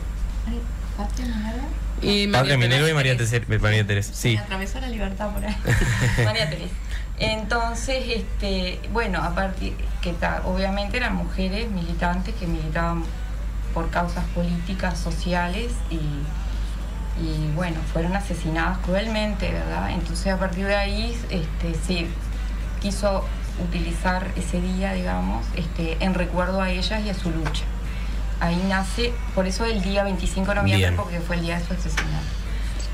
[0.98, 1.64] ¿Patria, Minerva?
[2.02, 2.94] Y Padre María y.
[2.94, 3.40] María Teresa.
[3.62, 4.34] María Teresa, sí.
[4.36, 5.56] Me atravesó la libertad por ahí.
[6.26, 6.74] María Teresa.
[7.20, 13.04] Entonces, este, bueno, a partir que ta- obviamente eran mujeres militantes que militaban
[13.74, 16.00] por causas políticas, sociales y,
[17.24, 19.92] y bueno, fueron asesinadas cruelmente, ¿verdad?
[19.92, 22.08] Entonces a partir de ahí este, se
[22.82, 23.24] quiso
[23.64, 27.64] utilizar ese día, digamos, este, en recuerdo a ellas y a su lucha.
[28.44, 30.96] Ahí nace, por eso el día 25 de noviembre, Bien.
[30.98, 32.26] porque fue el día de su asesinato.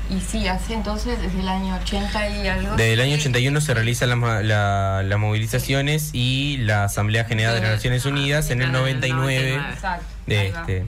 [0.08, 2.70] Y sí, hace entonces desde el año 80 y algo.
[2.76, 7.24] Desde el año que- 81 se realizan las ma- la- las movilizaciones y la Asamblea
[7.24, 9.54] General de las Naciones Unidas en el 99.
[9.72, 10.04] Exacto.
[10.26, 10.86] este.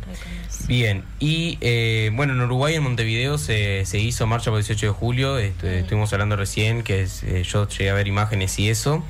[0.68, 4.86] Bien, y eh, bueno, en Uruguay, en Montevideo, se, se hizo marcha por el 18
[4.86, 5.38] de julio.
[5.38, 9.04] este, Estuvimos hablando recién que es, eh, yo llegué a ver imágenes y eso.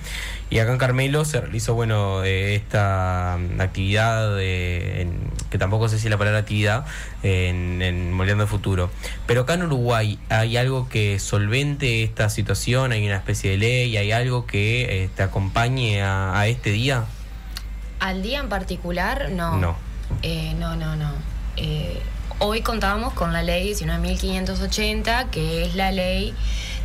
[0.52, 5.18] Y acá en Carmelo se realizó, bueno, eh, esta mm, actividad, de- en-
[5.50, 6.84] que tampoco sé si la palabra actividad,
[7.22, 8.90] en, en Moldeando el Futuro.
[9.26, 12.92] Pero acá en Uruguay, ¿hay algo que solvente esta situación?
[12.92, 13.96] ¿Hay una especie de ley?
[13.96, 17.06] ¿Hay algo que eh, te acompañe a, a este día?
[18.00, 19.56] Al día en particular, no.
[19.56, 19.76] No.
[20.22, 21.12] Eh, no, no, no.
[21.56, 21.98] eh,
[22.40, 26.34] hoy contábamos con la ley 19.580, que es la ley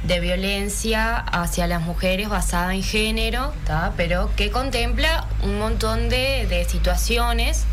[0.03, 3.93] de violencia hacia las mujeres basada en género, ¿tá?
[3.97, 7.65] pero que contempla un montón de, de situaciones,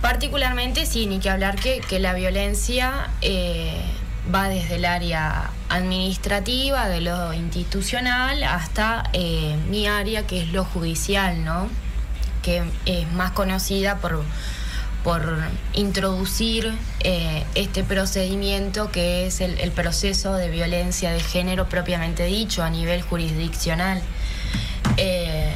[0.00, 3.80] particularmente, sí, ni que hablar que, que la violencia eh,
[4.32, 10.64] va desde el área administrativa, de lo institucional, hasta eh, mi área, que es lo
[10.64, 11.68] judicial, ¿no?
[12.42, 14.24] que es más conocida por,
[15.04, 15.22] por
[15.72, 22.70] introducir eh, este procedimiento que es el, proceso de violencia de género propiamente dicho a
[22.70, 24.00] nivel jurisdiccional.
[24.96, 25.52] Eh,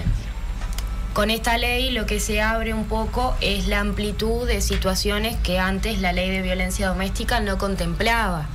[1.12, 5.58] con esta ley lo que se abre un poco es la amplitud de situaciones que
[5.58, 8.46] antes la ley de violencia doméstica no contemplaba,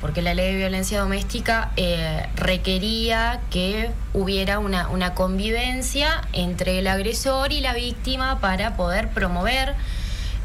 [0.00, 7.52] porque la ley de violencia doméstica eh, requería que hubiera una convivencia entre el agresor
[7.52, 9.74] y la víctima para poder promover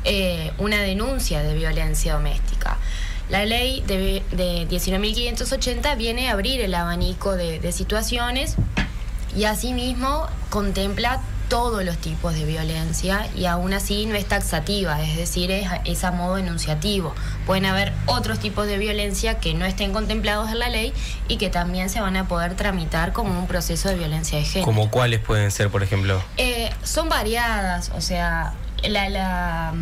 [0.04, 2.78] eh, una denuncia de violencia doméstica.
[3.30, 8.56] La ley de, de 19.580 viene a abrir el abanico de, de situaciones
[9.36, 11.22] y asimismo contempla
[11.54, 16.04] todos los tipos de violencia y aún así no es taxativa, es decir, es, es,
[16.04, 17.14] a modo enunciativo.
[17.46, 20.94] Pueden haber otros tipos de violencia que no estén contemplados en la ley
[21.28, 24.66] y que también se van a poder tramitar como un proceso de violencia de género.
[24.66, 26.24] ¿Como cuáles pueden ser, por ejemplo?
[26.38, 28.54] Eh, son variadas, o sea,
[28.90, 29.74] la, la,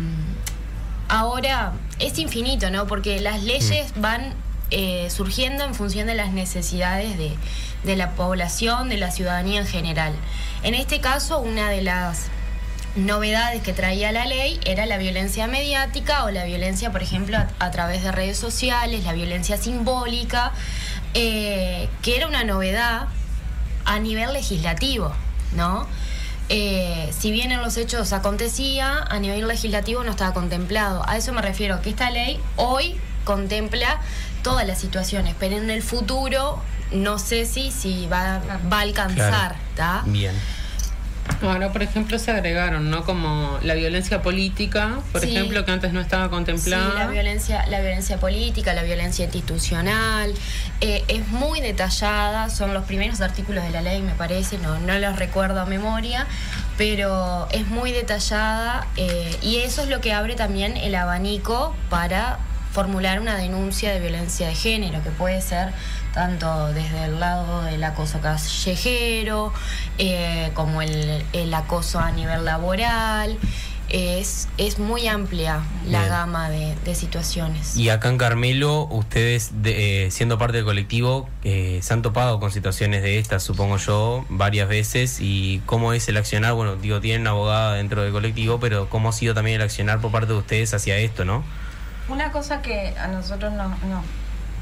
[1.08, 2.86] ahora es infinito, ¿no?
[2.86, 4.34] Porque las leyes van
[4.70, 7.36] eh, surgiendo en función de las necesidades de,
[7.84, 10.14] de la población, de la ciudadanía en general.
[10.62, 12.28] En este caso, una de las
[12.94, 17.48] novedades que traía la ley era la violencia mediática o la violencia, por ejemplo, a,
[17.58, 20.52] a través de redes sociales, la violencia simbólica,
[21.14, 23.08] eh, que era una novedad
[23.84, 25.12] a nivel legislativo,
[25.56, 25.86] ¿no?
[26.48, 31.02] Eh, si bien en los hechos acontecía, a nivel legislativo no estaba contemplado.
[31.08, 34.00] A eso me refiero, que esta ley hoy contempla
[34.42, 38.40] todas las situaciones, pero en el futuro no sé si, si va,
[38.70, 39.56] va a alcanzar.
[39.74, 40.02] Claro.
[40.06, 40.34] Bien.
[41.40, 43.04] Ahora, por ejemplo, se agregaron, ¿no?
[43.04, 45.30] Como la violencia política, por Sí.
[45.34, 46.90] ejemplo, que antes no estaba contemplada.
[46.92, 50.34] Sí, la violencia, la violencia política, la violencia institucional,
[50.80, 54.98] eh, es muy detallada, son los primeros artículos de la ley, me parece, no, no
[54.98, 56.26] los recuerdo a memoria,
[56.76, 62.38] pero es muy detallada eh, y eso es lo que abre también el abanico para
[62.72, 65.72] formular una denuncia de violencia de género, que puede ser
[66.14, 69.52] tanto desde el lado del acoso callejero,
[69.98, 73.38] eh, como el, el acoso a nivel laboral.
[73.88, 76.10] Es, es muy amplia la Bien.
[76.10, 77.76] gama de, de situaciones.
[77.76, 82.40] Y acá en Carmelo, ustedes, de- eh, siendo parte del colectivo, eh, se han topado
[82.40, 85.18] con situaciones de estas, supongo yo, varias veces.
[85.20, 86.54] ¿Y cómo es el accionar?
[86.54, 90.10] Bueno, digo, tienen abogada dentro del colectivo, pero ¿cómo ha sido también el accionar por
[90.10, 91.44] parte de ustedes hacia esto, no?
[92.08, 94.02] Una cosa que a nosotros nos, nos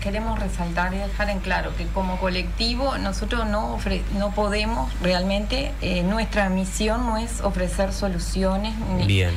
[0.01, 5.72] queremos resaltar y dejar en claro que como colectivo nosotros no ofre- no podemos realmente
[5.82, 9.30] eh, nuestra misión no es ofrecer soluciones ni, Bien.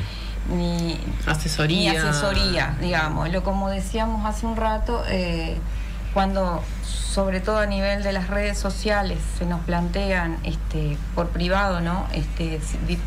[0.48, 1.92] ni Asesoría.
[1.92, 3.28] ni asesoría, digamos.
[3.30, 5.56] Lo como decíamos hace un rato, eh,
[6.12, 11.80] cuando sobre todo a nivel de las redes sociales se nos plantean este, por privado,
[11.80, 12.06] ¿no?
[12.12, 12.60] Este,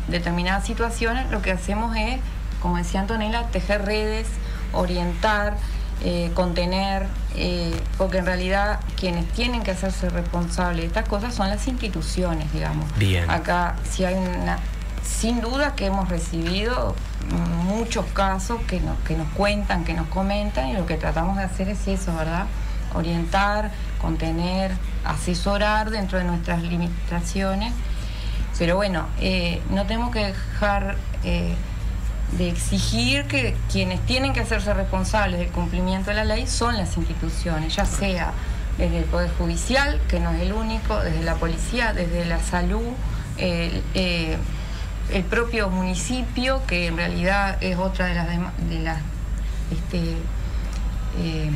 [0.08, 2.18] determinadas situaciones, lo que hacemos es,
[2.62, 4.26] como decía Antonella, tejer redes,
[4.72, 5.54] orientar,
[6.04, 11.48] eh, contener, eh, porque en realidad quienes tienen que hacerse responsables de estas cosas son
[11.48, 12.86] las instituciones, digamos.
[12.98, 13.28] Bien.
[13.28, 14.58] Acá si hay una,
[15.02, 16.94] sin duda que hemos recibido
[17.64, 21.42] muchos casos que nos, que nos cuentan, que nos comentan y lo que tratamos de
[21.42, 22.46] hacer es eso, ¿verdad?
[22.94, 23.70] Orientar,
[24.00, 24.72] contener,
[25.04, 27.72] asesorar dentro de nuestras limitaciones.
[28.58, 30.96] Pero bueno, eh, no tenemos que dejar
[32.36, 36.96] de exigir que quienes tienen que hacerse responsables del cumplimiento de la ley son las
[36.96, 38.32] instituciones, ya sea
[38.76, 42.86] desde el Poder Judicial, que no es el único, desde la policía, desde la salud,
[43.38, 44.36] el, eh,
[45.12, 48.28] el propio municipio, que en realidad es otra de las,
[48.68, 48.98] de las
[49.72, 50.16] este,
[51.20, 51.50] eh,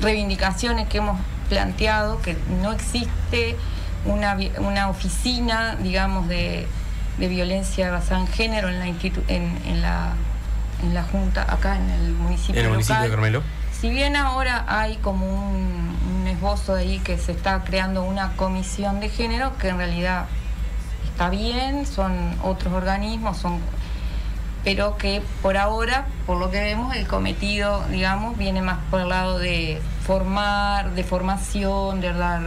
[0.00, 1.18] reivindicaciones que hemos
[1.48, 3.56] planteado, que no existe
[4.04, 6.66] una, una oficina, digamos, de,
[7.20, 10.14] de violencia basada en género en la, institu- en, en la,
[10.82, 13.16] en la Junta, acá en el municipio En el municipio de local.
[13.20, 13.42] Carmelo.
[13.78, 18.32] Si bien ahora hay como un, un esbozo de ahí que se está creando una
[18.36, 20.26] comisión de género, que en realidad
[21.10, 23.60] está bien, son otros organismos, son
[24.62, 29.08] pero que por ahora, por lo que vemos, el cometido, digamos, viene más por el
[29.08, 32.40] lado de formar, de formación, de dar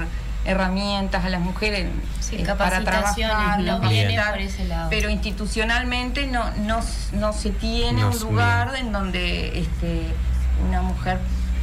[0.45, 1.87] herramientas a las mujeres
[2.19, 4.89] Sí, eh, para trabajar, no viene capacitar, por ese lado.
[4.89, 6.79] pero institucionalmente no, no,
[7.13, 10.01] no se tiene No un lugar en donde este,
[10.67, 11.19] una mujer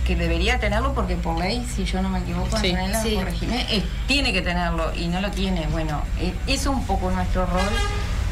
[0.07, 2.71] que debería tenerlo porque por ley, si yo no me equivoco, Sí.
[2.71, 3.15] Antonella, Sí.
[3.17, 5.67] corregime, eh, tiene que tenerlo y no lo tiene.
[5.69, 7.61] Bueno, eh, eso es un poco nuestro rol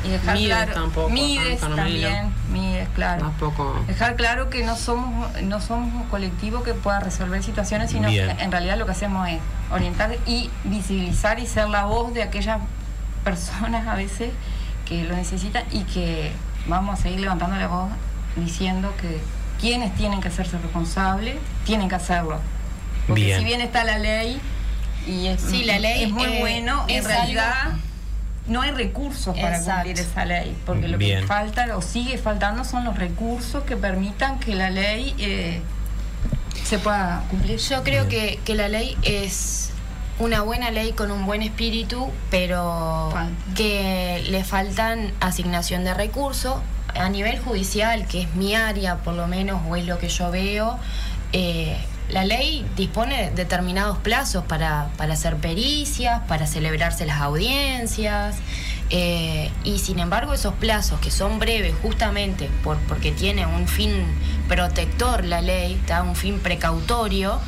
[0.05, 3.23] y dejar Mides claro, tampoco, Mides también, Mides, claro.
[3.23, 3.83] Tampoco.
[3.87, 8.37] Dejar claro que no somos, no somos un colectivo que pueda resolver situaciones, sino Bien.
[8.37, 9.41] que en realidad lo que hacemos es
[9.71, 12.59] orientar y visibilizar y ser la voz de aquellas
[13.25, 14.31] personas a veces
[14.87, 16.33] que lo necesitan y que
[16.67, 17.91] vamos a seguir levantando la voz
[18.37, 19.21] diciendo que
[19.61, 22.39] quienes tienen que hacerse responsables tienen que hacerlo.
[23.07, 23.39] Porque Bien.
[23.39, 24.41] si bien está la ley
[25.07, 27.79] y es, Sí, la ley, es muy eh, bueno, en realidad algo-
[28.49, 29.85] no hay recursos para Exacto.
[29.85, 31.21] cumplir esa ley, porque lo Bien.
[31.21, 35.61] que falta o sigue faltando son los recursos que permitan que la ley eh,
[36.65, 37.59] se pueda cumplir.
[37.59, 39.71] Yo creo que, que la ley es
[40.19, 43.55] una buena ley con un buen espíritu, pero Falta.
[43.55, 46.57] que le faltan asignación de recursos.
[46.95, 50.31] A nivel judicial, que es mi área por lo menos, o es lo que yo
[50.31, 50.79] veo,
[51.33, 51.77] eh,
[52.11, 58.37] la ley dispone de determinados plazos para, para hacer pericias, para celebrarse las audiencias,
[58.91, 63.93] eh, y sin embargo esos plazos que son breves justamente por, porque tiene un fin
[64.49, 66.03] protector la ley, ¿tá?
[66.03, 67.39] un fin precautorio,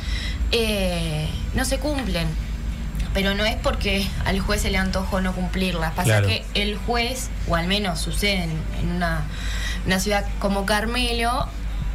[0.51, 2.27] eh, no se cumplen.
[3.13, 5.91] Pero no es porque al juez se le antojó no cumplirlas.
[5.91, 6.27] Pasa Claro.
[6.27, 9.23] que el juez, o al menos sucede en, en una,
[9.85, 11.45] una ciudad como Carmelo,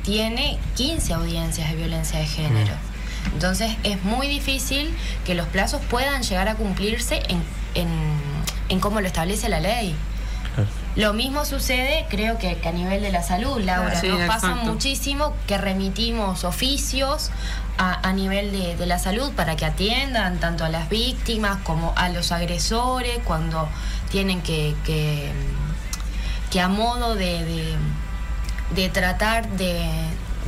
[0.07, 2.73] tiene 15 audiencias de violencia de género.
[3.35, 4.95] Entonces es muy difícil
[5.27, 7.43] que los plazos puedan llegar a cumplirse en,
[7.75, 7.89] en,
[8.69, 9.95] en cómo lo establece la ley.
[10.95, 14.01] Lo mismo sucede, creo que, que a nivel de la salud, Laura.
[14.01, 14.73] Sí, Nos pasa exacto.
[14.73, 17.31] muchísimo que remitimos oficios
[17.77, 21.93] a, a nivel de, de la salud para que atiendan tanto a las víctimas como
[21.97, 23.69] a los agresores cuando
[24.11, 25.31] tienen que, que,
[26.51, 27.75] que a modo de, de,
[28.75, 29.89] de tratar de,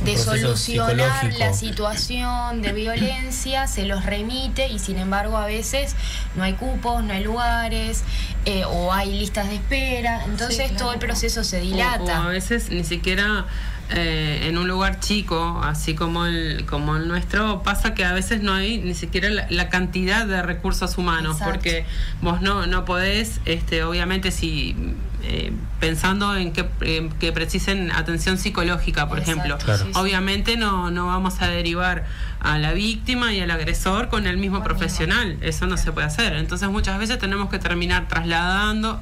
[0.03, 5.95] de solucionar la situación de violencia se los remite y sin embargo a veces
[6.35, 8.03] no hay cupos, no hay lugares
[8.45, 10.75] eh, o hay listas de espera, entonces claro.
[10.77, 12.27] todo el proceso se O- O, a dilata.
[12.27, 13.45] veces ni siquiera
[13.91, 18.41] eh, en un lugar chico, así como el, como el nuestro, pasa que a veces
[18.41, 21.53] no hay ni siquiera la, la cantidad de recursos humanos, Exacto.
[21.53, 21.85] porque
[22.21, 24.75] vos no, no podés, este, obviamente si
[25.23, 29.85] eh, pensando en que, en que precisen atención psicológica, por Exacto, ejemplo, Claro.
[29.95, 32.05] obviamente no, no vamos a derivar
[32.39, 36.33] a la víctima y al agresor con el mismo profesional, eso no se puede hacer,
[36.33, 39.01] entonces muchas veces tenemos que terminar trasladando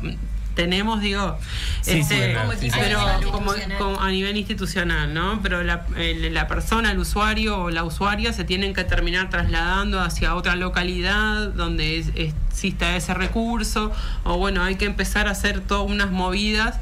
[0.58, 1.38] tenemos, digo,
[1.82, 2.70] Sí, este, sí.
[2.74, 5.40] pero A nivel como, a nivel institucional, ¿no?
[5.42, 10.02] Pero la, el- la persona, el usuario o la usuaria se tienen que terminar trasladando
[10.02, 13.94] hacia otra localidad donde es- exista ese recurso,
[14.26, 16.80] o bueno, hay que empezar a hacer todas unas movidas,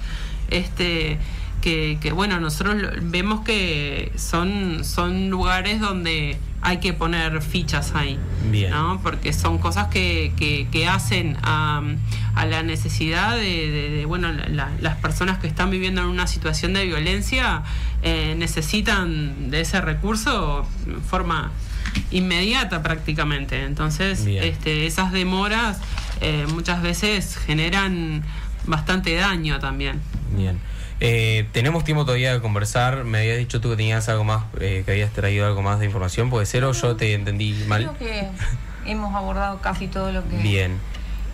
[0.50, 1.20] este
[1.62, 8.18] que, que, bueno, nosotros vemos que son, son lugares donde hay que poner fichas ahí.
[8.52, 8.72] Bien.
[8.72, 9.00] ¿no?
[9.04, 11.82] Porque son cosas que, que, que hacen a,
[12.36, 16.08] a la necesidad de, de- de, bueno, la- la- las personas que están viviendo en
[16.08, 17.64] una situación de violencia
[18.04, 21.52] eh, necesitan de ese recurso en forma
[22.12, 23.64] inmediata prácticamente.
[23.64, 25.80] Entonces, este, esas demoras
[26.22, 28.24] eh, muchas veces generan
[28.66, 30.02] bastante daño también.
[30.36, 30.60] Bien.
[31.00, 33.04] Eh, tenemos tiempo todavía de conversar.
[33.04, 35.86] Me habías dicho tú que tenías algo más, eh, que habías traído algo más de
[35.86, 36.30] información.
[36.30, 37.92] ¿Puede ser o yo te entendí mal?
[37.96, 38.30] Creo que
[38.86, 40.80] hemos abordado casi todo lo que Bien.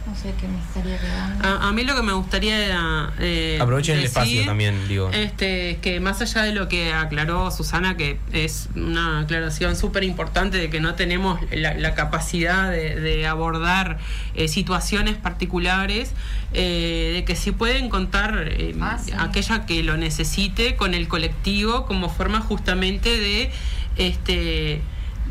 [0.05, 1.47] No sé qué me estaría quedando.
[1.47, 5.09] A, a mí lo que me gustaría era, eh, Aprovechen el espacio también, digo.
[5.11, 10.57] Este, que más allá de lo que aclaró Susana, que es una aclaración súper importante
[10.57, 13.99] de que no tenemos la, la capacidad de, de abordar
[14.35, 16.11] eh, situaciones particulares,
[16.53, 19.11] eh, de que sí pueden contar eh, Ah, sí.
[19.17, 23.51] aquella que lo necesite con el colectivo como forma justamente de
[23.97, 24.81] este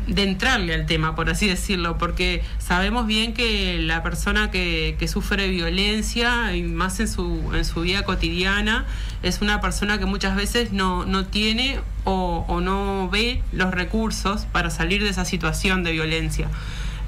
[0.07, 5.07] de entrarle al tema, por así decirlo, porque sabemos bien que la persona que, que
[5.07, 8.85] sufre violencia, y más en su, en su vida cotidiana,
[9.23, 14.69] es una persona que muchas veces no, no tiene o, no ve los recursos para
[14.69, 16.49] salir de esa situación de violencia.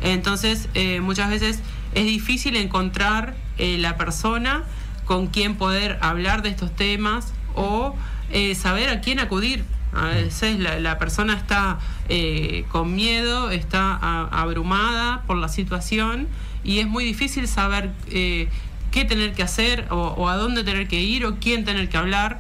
[0.02, 1.62] Entonces, eh, muchas veces
[1.96, 4.64] es difícil encontrar eh, la persona
[5.06, 7.96] con quien poder hablar de estos temas o
[8.32, 9.64] eh, saber a quién acudir.
[9.96, 11.80] A veces la, la persona está
[12.10, 16.28] eh, con miedo, está a- abrumada por la situación
[16.64, 18.48] y es muy difícil saber eh,
[18.92, 21.98] qué tener que hacer o, o a dónde tener que ir o quién tener que
[21.98, 22.40] hablar.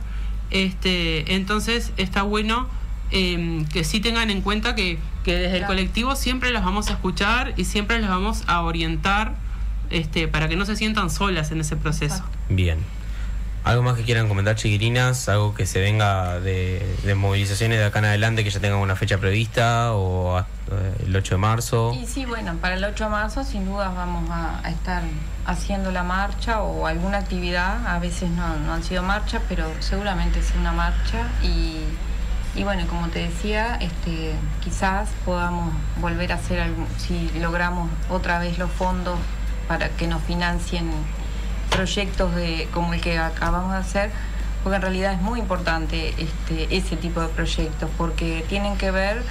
[0.51, 2.67] Este, entonces está bueno
[3.11, 6.93] eh, que sí tengan en cuenta que, que desde el colectivo siempre las vamos a
[6.93, 9.35] escuchar y siempre las vamos a orientar
[9.89, 12.23] este, para que no se sientan solas en ese proceso.
[12.49, 12.77] Bien.
[13.63, 15.29] ¿Algo más que quieran comentar, chiquilinas?
[15.29, 19.19] ¿Algo que se venga de, movilizaciones de acá en adelante que ya tengan una fecha
[19.19, 20.43] prevista o eh,
[21.05, 21.97] el 8 de marzo?
[21.97, 25.03] Y sí, bueno, para el 8 de marzo sin duda vamos a, estar
[25.45, 27.87] haciendo la marcha o alguna actividad.
[27.87, 31.29] A veces no, han sido marchas, pero seguramente es una marcha.
[31.41, 31.85] Y,
[32.63, 38.57] bueno, como te decía, este, quizás podamos volver a hacer algún, si logramos otra vez
[38.57, 39.17] los fondos
[39.69, 40.91] para que nos financien
[41.73, 44.11] proyectos de, como el que acabamos de hacer,
[44.63, 49.21] porque en realidad es muy importante este, ese tipo de proyectos, porque tienen que ver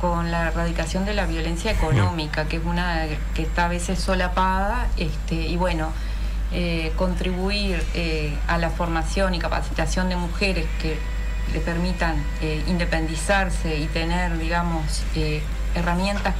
[0.00, 4.86] con la erradicación de la violencia económica, que es una que está a veces solapada,
[4.96, 5.90] este, y bueno,
[6.52, 10.96] eh, contribuir eh, a la formación y capacitación de mujeres que
[11.52, 15.42] le permitan eh, independizarse y tener, digamos, eh,
[15.74, 16.34] herramientas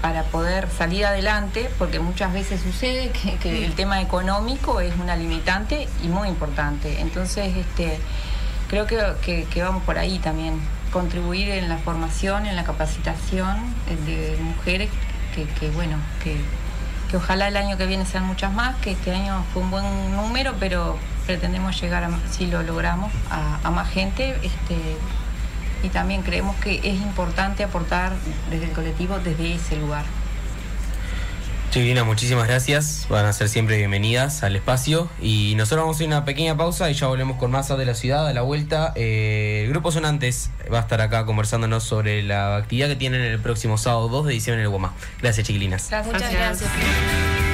[0.00, 3.10] para poder salir adelante, porque muchas veces sucede
[3.42, 7.00] que, el tema económico es una limitante y muy importante.
[7.00, 7.98] Entonces, este,
[8.68, 10.60] creo que, vamos por ahí también,
[10.92, 13.56] contribuir en la formación, en la capacitación
[13.88, 14.88] eh, de mujeres,
[15.34, 16.36] que, que, bueno, que,
[17.10, 20.16] que ojalá el año que viene sean muchas más, que este año fue un buen
[20.16, 20.96] número, pero
[21.26, 24.30] pretendemos llegar, a, si lo logramos, a, a más gente.
[24.42, 24.96] Este,
[25.82, 28.12] y también creemos que es importante aportar
[28.50, 30.04] desde el colectivo desde ese lugar.
[31.70, 33.06] Chiquilinas, muchísimas gracias.
[33.10, 35.10] Van a ser siempre bienvenidas al espacio.
[35.20, 37.84] Y nosotros vamos a ir a una pequeña pausa y ya volvemos con más de
[37.84, 38.94] la ciudad a la vuelta.
[38.96, 43.38] Eh, el Grupo Sonantes va a estar acá conversándonos sobre la actividad que tienen el
[43.38, 44.94] próximo sábado 2 de diciembre en el Guamá.
[45.20, 45.90] Gracias, chiquilinas.
[46.06, 46.70] Muchas gracias.
[46.70, 47.47] Soplando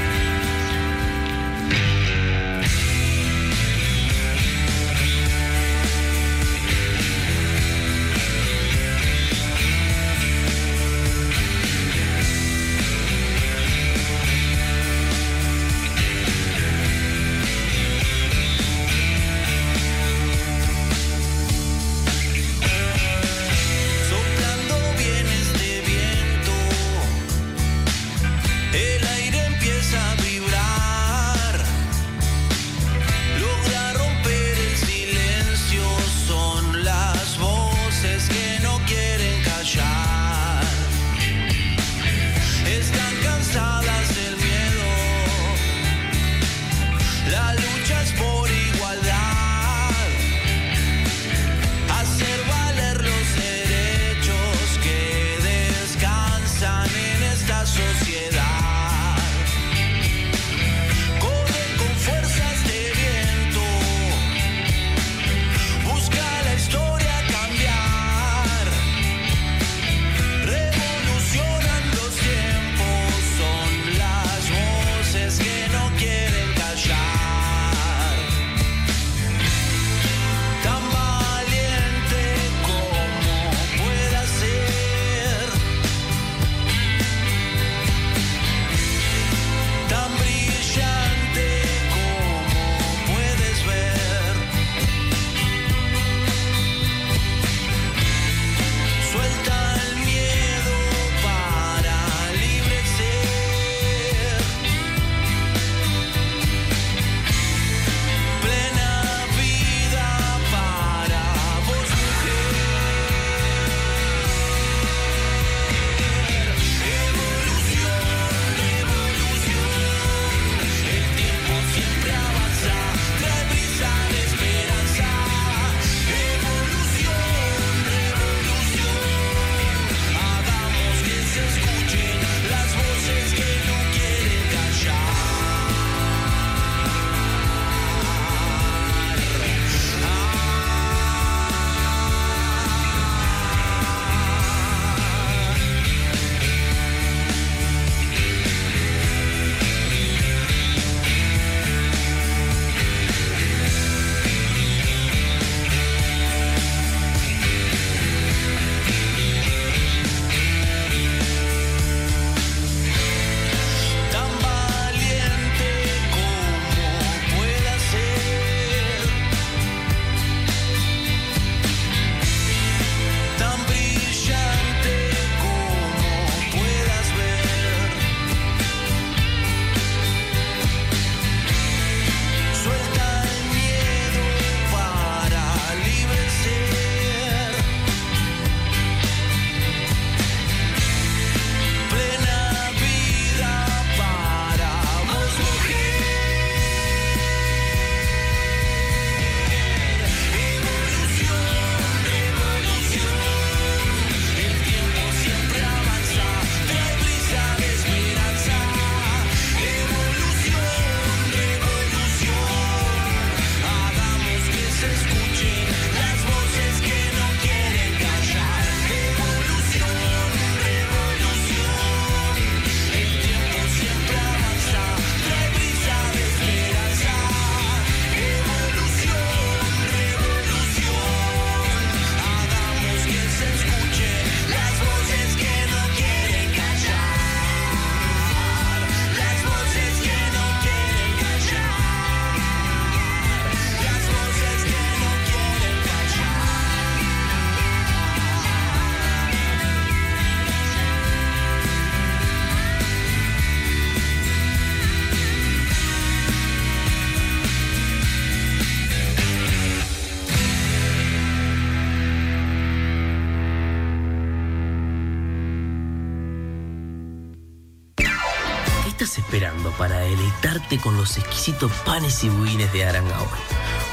[270.83, 273.29] con los exquisitos panes y budines de Arangaol?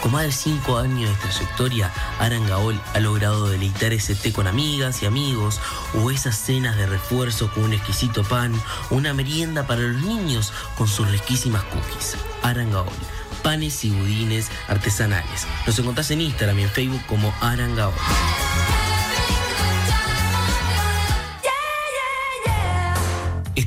[0.01, 5.03] Con más de 5 años de trayectoria, Arangaol ha logrado deleitar ese té con amigas
[5.03, 5.59] y amigos,
[5.93, 8.53] o esas cenas de refuerzo con un exquisito pan,
[8.89, 12.17] o una merienda para los niños con sus riquísimas cookies.
[12.41, 12.87] Arangaol,
[13.43, 15.45] panes y budines artesanales.
[15.67, 17.93] Nos encontrás en Instagram y en Facebook como Arangaol.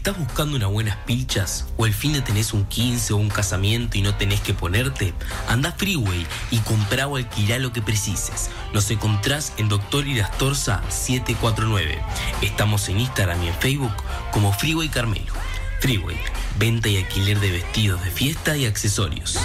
[0.07, 1.65] ¿Estás buscando unas buenas pilchas?
[1.79, 5.15] ¿O el fin de tenés un 15 o un casamiento y no tenés que ponerte?
[5.49, 8.51] Anda Freeway y comprá o alquilá lo que precises.
[8.75, 12.03] Nos encontrás en Doctor Irastorza 749.
[12.43, 13.95] Estamos en Instagram y en Facebook
[14.31, 15.33] como Freeway Carmelo.
[15.81, 16.19] Freeway,
[16.59, 19.39] venta y alquiler de vestidos de fiesta y accesorios.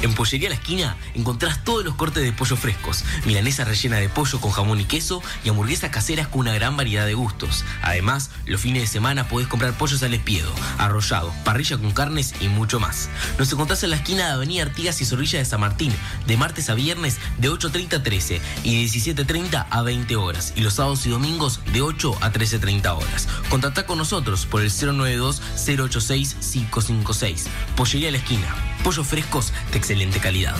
[0.00, 4.40] En Pollería La Esquina encontrás todos los cortes de pollo frescos, milanesa rellena de pollo
[4.40, 7.64] con jamón y queso y hamburguesas caseras con una gran variedad de gustos.
[7.82, 12.46] Además, los fines de semana podés comprar pollos al espiedo, arrollado, parrilla con carnes y
[12.48, 13.08] mucho más.
[13.38, 15.92] Nos encontrás en la esquina de Avenida Artigas y Zorrilla de San Martín,
[16.28, 20.60] de martes a viernes de 8.30 a 13 y de 17.30 a 20 horas, y
[20.60, 23.26] los sábados y domingos de 8 a 13.30 horas.
[23.48, 27.46] Contactá con nosotros por el 092-086-556.
[27.74, 28.67] Pollería La Esquina.
[28.82, 30.56] Pollos frescos de excelente calidad.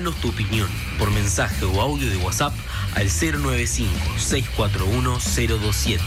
[0.00, 0.66] Mandanos tu opinión
[0.98, 2.54] por mensaje o audio de WhatsApp
[2.94, 6.00] al 095-641-027.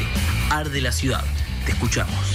[0.49, 1.23] Arde la ciudad.
[1.63, 2.32] Te escuchamos.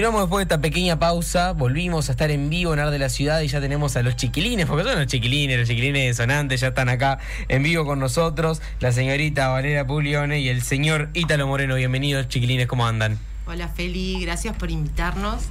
[0.00, 3.10] Continuamos después de esta pequeña pausa, volvimos a estar en vivo en Ar de la
[3.10, 6.68] Ciudad y ya tenemos a los chiquilines, porque son los chiquilines, los chiquilines sonantes, ya
[6.68, 11.74] están acá en vivo con nosotros, la señorita Valeria Puglione y el señor Ítalo Moreno.
[11.74, 13.18] Bienvenidos chiquilines, ¿cómo andan?
[13.44, 15.42] Hola Feli, gracias por invitarnos.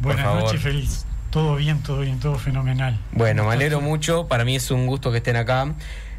[0.00, 1.06] Buenas noches, feliz.
[1.30, 3.00] Todo bien, todo bien, todo fenomenal.
[3.12, 5.72] Bueno, me alegro mucho, para mí es un gusto que estén acá.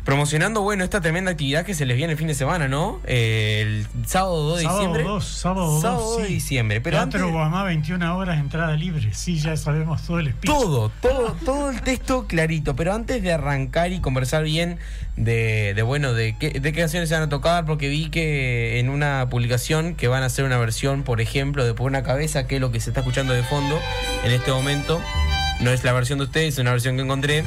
[0.06, 3.02] Promocionando, bueno, esta tremenda actividad que se les viene el fin de semana, ¿no?
[3.06, 5.04] Eh, el sábado 2 de sábado diciembre.
[5.04, 5.82] 2, sábado 2.
[5.82, 6.34] Sábado 2 de sí.
[6.36, 6.82] diciembre.
[6.82, 9.16] Pero Teatro antes, Guamá, 21 horas, entrada libre.
[9.16, 10.46] Sí, ya sabemos todo el speech.
[10.46, 12.76] todo, todo, todo el texto clarito.
[12.76, 14.78] Pero antes de arrancar y conversar bien
[15.18, 18.80] de, de, bueno, de qué, de qué canciones se van a tocar, porque vi que
[18.80, 22.46] en una publicación que van a hacer una versión, por ejemplo, de Por una cabeza,
[22.46, 23.80] que es lo que se está escuchando de fondo
[24.24, 25.02] en este momento.
[25.62, 27.44] No es la versión de ustedes, es una versión que encontré.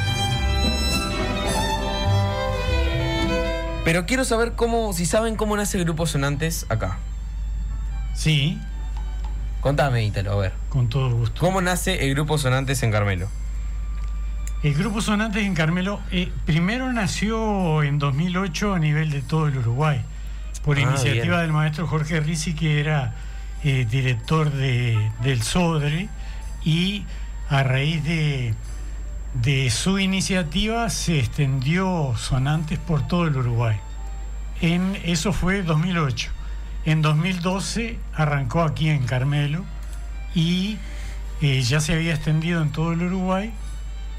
[3.88, 6.98] Pero quiero saber cómo, si saben cómo nace Grupo Sonantes acá.
[8.12, 8.58] Sí.
[9.62, 10.52] Contame, Ítalo, a ver.
[10.68, 11.40] Con todo gusto.
[11.40, 13.30] ¿Cómo nace el Grupo Sonantes en Carmelo?
[14.62, 19.56] El Grupo Sonantes en Carmelo eh, primero nació en 2008 a nivel de todo el
[19.56, 20.02] Uruguay,
[20.66, 21.40] por Ah, iniciativa bien.
[21.40, 23.14] del maestro Jorge Rizzi, que era
[23.64, 26.10] eh, director de, del SODRE,
[26.62, 27.06] y
[27.48, 28.52] a raíz de,
[29.34, 33.76] de su iniciativa se extendió Sonantes por todo el Uruguay.
[34.60, 36.30] En, eso fue 2008.
[36.84, 39.64] En 2012 arrancó aquí en Carmelo
[40.34, 40.78] y
[41.40, 43.52] eh, ya se había extendido en todo el Uruguay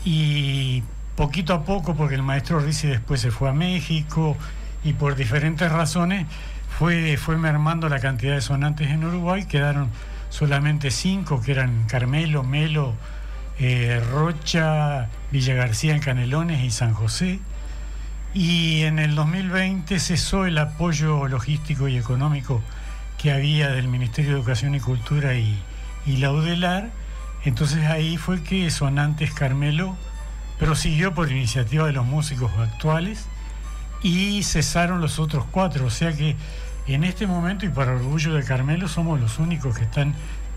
[0.05, 0.83] y
[1.15, 4.37] poquito a poco, porque el maestro Rizzi después se fue a México
[4.83, 6.25] y por diferentes razones
[6.77, 9.89] fue, fue mermando la cantidad de sonantes en Uruguay, quedaron
[10.29, 12.93] solamente cinco, que eran Carmelo, Melo,
[13.59, 17.39] eh, Rocha, Villa García en Canelones y San José.
[18.33, 22.61] Y en el 2020 cesó el apoyo logístico y económico
[23.17, 25.57] que había del Ministerio de Educación y Cultura y,
[26.05, 26.89] y la UDELAR.
[27.43, 29.97] Entonces ahí fue que Sonantes Carmelo
[30.57, 33.27] prosiguió por iniciativa de los músicos actuales
[34.03, 35.85] y cesaron los otros cuatro.
[35.85, 36.35] O sea que
[36.87, 40.15] en este momento, y para orgullo de Carmelo, somos los únicos que están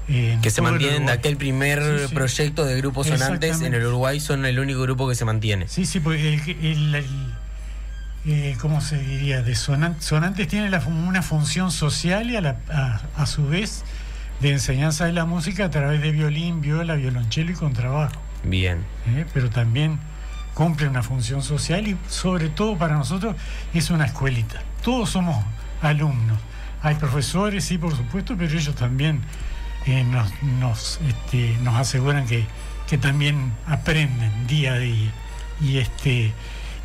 [0.08, 2.14] eh, Que se mantienen de aquel primer Sí, sí.
[2.14, 5.68] proyecto de Grupo Sonantes en el Uruguay, son el único grupo que se mantiene.
[5.68, 7.32] Sí, sí, porque el, el- el-
[8.24, 9.42] eh, ¿cómo se diría?
[9.42, 13.84] De sonan- Sonantes tiene la una función social y a, la- a- a su vez
[14.40, 18.20] de enseñanza de la música a través de violín, viola, violonchelo y contrabajo.
[18.44, 18.78] Bien.
[19.08, 19.24] ¿eh?
[19.32, 19.98] Pero también
[20.54, 23.36] cumple una función social y sobre todo para nosotros
[23.72, 24.62] es una escuelita.
[24.84, 25.44] Todos somos
[25.80, 26.38] alumnos.
[26.82, 29.20] Hay profesores, sí, por supuesto, pero ellos también
[29.86, 32.44] eh, nos, nos, este, nos aseguran que,
[32.88, 35.12] que también aprenden día a día.
[35.60, 36.32] Y, este,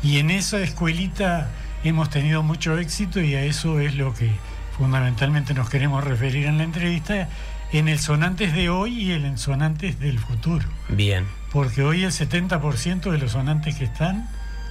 [0.02, 1.50] y en esa escuelita
[1.84, 4.30] hemos tenido mucho éxito y a eso es lo que
[4.76, 7.28] fundamentalmente nos queremos referir en la entrevista,
[7.72, 10.66] en el sonantes de hoy y en el sonantes del futuro.
[10.88, 11.26] Bien.
[11.52, 14.28] Porque hoy el 70% de los sonantes que están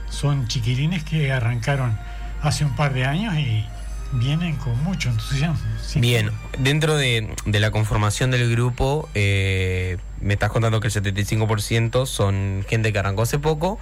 [0.09, 1.97] son chiquilines que arrancaron
[2.41, 3.65] hace un par de años y
[4.13, 5.57] vienen con mucho entusiasmo.
[5.95, 12.05] Bien, dentro de, de la conformación del grupo, eh, me estás contando que el 75%
[12.05, 13.79] son gente que arrancó hace poco,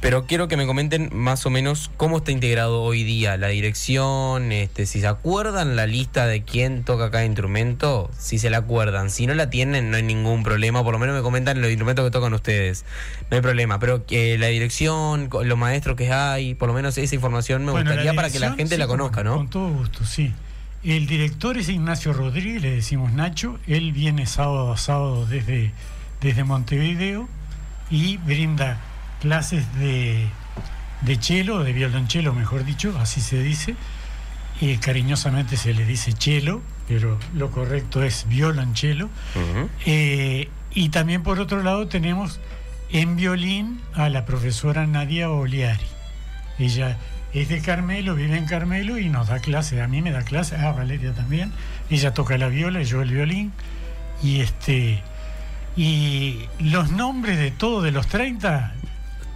[0.00, 4.52] pero quiero que me comenten más o menos cómo está integrado hoy día la dirección,
[4.52, 9.10] este, si se acuerdan la lista de quién toca cada instrumento, si se la acuerdan,
[9.10, 12.04] si no la tienen no hay ningún problema, por lo menos me comentan los instrumentos
[12.04, 12.84] que tocan ustedes,
[13.30, 17.14] no hay problema, pero que la dirección, los maestros que hay, por lo menos esa
[17.14, 19.36] información me Bueno, gustaría para que la gente sí, la con- conozca, ¿no?
[19.36, 20.32] Con todo gusto, sí.
[20.86, 23.58] El director es Ignacio Rodríguez, le decimos Nacho.
[23.66, 25.72] Él viene sábado a sábado desde,
[26.20, 27.28] desde Montevideo
[27.90, 28.78] y brinda
[29.20, 30.28] clases de,
[31.00, 33.74] de cello, de violonchelo, mejor dicho, así se dice.
[34.60, 39.10] Eh, cariñosamente se le dice cello, pero lo correcto es violonchelo.
[39.86, 42.38] Eh, y también por otro lado tenemos
[42.92, 45.84] en violín a la profesora Nadia Oliari.
[46.60, 46.96] Ella
[47.40, 49.82] es de Carmelo, vive en Carmelo y nos da clase.
[49.82, 51.52] A mí me da clase, a Valeria también.
[51.90, 53.52] Ella toca la viola y yo el violín.
[54.22, 55.02] Y este
[55.76, 58.72] y los nombres de todos de los 30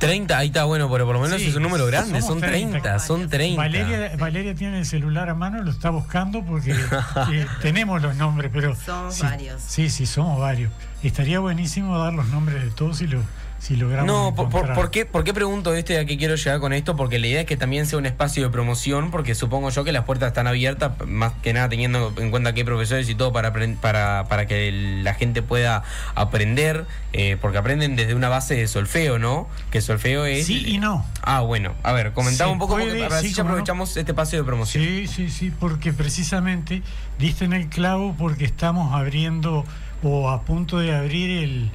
[0.00, 2.98] 30, ahí está bueno, pero por lo menos Sí, es un número grande, son 30,
[3.00, 3.60] son 30.
[3.60, 6.72] Valeria, Valeria tiene el celular a mano, lo está buscando porque
[7.32, 9.60] eh, tenemos los nombres, pero Somos sí, varios.
[9.60, 10.72] Sí, sí, somos varios.
[11.02, 13.20] Estaría buenísimo dar los nombres de todos si lo
[13.60, 14.06] si logramos.
[14.06, 14.74] No, por, por- encontrar.
[14.76, 16.96] ¿por qué, ¿por qué pregunto esto y a qué quiero llegar con esto?
[16.96, 19.92] Porque la idea es que también sea un espacio de promoción, porque supongo yo que
[19.92, 23.32] las puertas están abiertas, más que nada teniendo en cuenta que hay profesores y todo
[23.32, 24.72] para, para, para que
[25.02, 25.82] la gente pueda
[26.14, 29.46] aprender, eh, porque aprenden desde una base de solfeo, ¿no?
[29.70, 30.46] Que solfeo es...
[30.46, 31.04] Sí y no.
[31.22, 33.50] Ah, bueno, a ver, comentaba un poco, porque para sí, ya no.
[33.50, 34.82] aprovechamos este espacio de promoción.
[34.82, 36.82] Sí, sí, sí, porque precisamente
[37.18, 39.66] diste en el clavo porque estamos abriendo
[40.02, 41.70] o a punto de abrir el,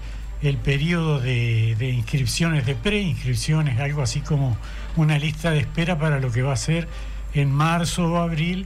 [0.46, 4.58] el periodo de, de inscripciones, de preinscripciones, algo así como
[4.96, 6.88] una lista de espera para lo que va a ser
[7.34, 8.66] en marzo o abril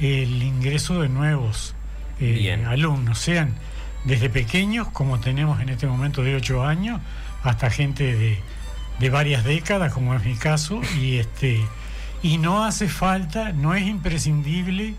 [0.00, 1.74] el ingreso de nuevos
[2.20, 3.54] eh, alumnos, sean
[4.04, 7.00] desde pequeños, como tenemos en este momento de 8 años,
[7.42, 8.38] hasta gente de,
[8.98, 11.60] de varias décadas, como es mi caso, y este
[12.22, 14.94] y no hace falta, no es imprescindible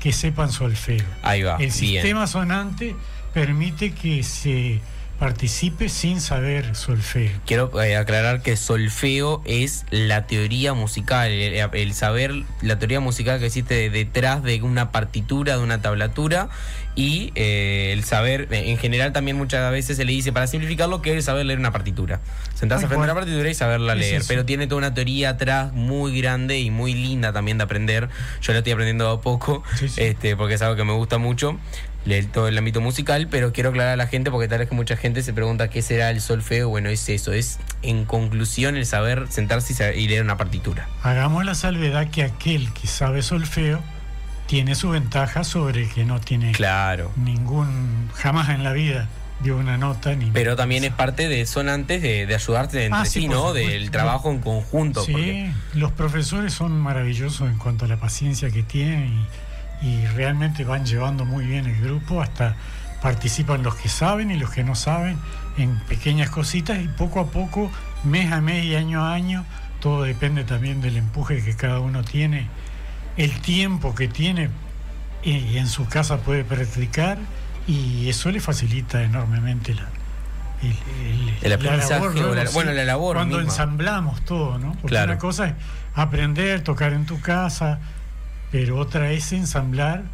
[0.00, 1.04] que sepan solfeo.
[1.22, 1.72] Ahí va, El bien.
[1.72, 2.96] sistema sonante
[3.32, 4.80] permite que se
[5.18, 7.30] participe sin saber solfeo.
[7.46, 13.38] Quiero eh, aclarar que solfeo es la teoría musical, el, el saber la teoría musical
[13.38, 16.48] que existe detrás de una partitura, de una tablatura
[16.96, 21.02] y eh, el saber, eh, en general también muchas veces se le dice, para simplificarlo,
[21.02, 22.20] que es saber leer una partitura.
[22.54, 23.06] Sentarse a cual.
[23.06, 26.94] la partitura y saberla leer, pero tiene toda una teoría atrás muy grande y muy
[26.94, 28.08] linda también de aprender.
[28.40, 29.64] Yo la estoy aprendiendo a poco,
[29.96, 31.58] este porque es algo que me gusta mucho.
[32.32, 34.96] Todo el ámbito musical, pero quiero aclarar a la gente porque tal vez que mucha
[34.96, 36.68] gente se pregunta qué será el solfeo.
[36.68, 40.86] Bueno, es eso, es en conclusión el saber sentarse y saber- y leer una partitura.
[41.02, 43.80] Hagamos la salvedad que aquel que sabe solfeo
[44.46, 47.10] tiene su ventaja sobre el que no tiene Claro.
[47.16, 49.08] ningún, jamás en la vida
[49.40, 53.00] dio una nota ni Pero también es parte de, son antes de, de ayudarte entre
[53.00, 53.52] Ah, sí, ¿no?
[53.54, 55.02] Del trabajo en conjunto.
[55.04, 59.26] Sí, porque- los profesores son maravillosos en cuanto a la paciencia que tienen y,
[59.84, 62.56] y realmente van llevando muy bien el grupo, hasta
[63.02, 65.18] participan los que saben y los que no saben
[65.58, 67.70] en pequeñas cositas y poco a poco,
[68.02, 69.44] mes a mes y año a año,
[69.80, 72.48] todo depende también del empuje que cada uno tiene,
[73.18, 74.48] el tiempo que tiene
[75.22, 77.18] y, en su casa puede practicar
[77.68, 79.86] y eso le facilita enormemente la,
[80.62, 83.52] el, El aprendizaje la- luego, bueno, la labor Cuando misma.
[83.52, 84.72] ensamblamos todo, ¿no?
[84.72, 85.12] Porque Claro.
[85.12, 85.54] una cosa es
[85.94, 87.78] aprender, tocar en tu casa,
[88.54, 90.04] pero otra es ensamblar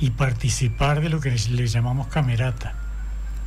[0.00, 2.74] y participar de lo que le llamamos camerata.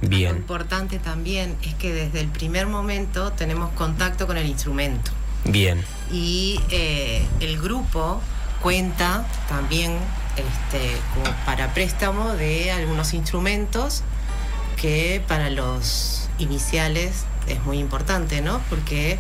[0.01, 0.37] Lo Bien.
[0.37, 5.11] importante también es que desde el primer momento tenemos contacto con el instrumento
[5.43, 5.83] Bien.
[6.09, 8.21] y eh, el grupo
[8.61, 9.97] cuenta también
[10.37, 14.01] este, como para préstamo de algunos instrumentos
[14.81, 18.61] que para los iniciales es muy importante, ¿no?
[18.69, 19.19] Porque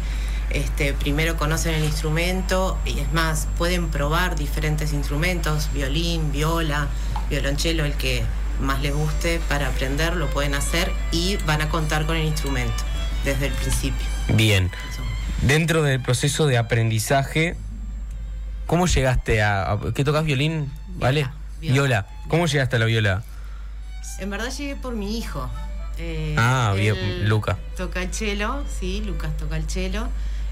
[0.53, 6.87] este, primero conocen el instrumento y es más, pueden probar diferentes instrumentos, violín, viola,
[7.29, 8.23] violonchelo, el que
[8.61, 12.83] más les guste para aprender, lo pueden hacer y van a contar con el instrumento
[13.25, 14.05] desde el principio.
[14.29, 14.69] Bien.
[15.41, 17.55] Dentro del proceso de aprendizaje,
[18.67, 19.71] ¿cómo llegaste a.
[19.73, 20.71] a- ¿Qué tocas violín?
[20.95, 21.27] ¿Vale?
[21.59, 21.73] viola.
[21.73, 22.07] Viola.
[22.29, 23.23] ¿Cómo llegaste a la viola?
[24.19, 25.49] En verdad llegué por mi hijo.
[25.97, 27.57] Eh, Ah, bien, Luca.
[27.75, 30.07] Toca el cello, sí, Lucas toca el cello.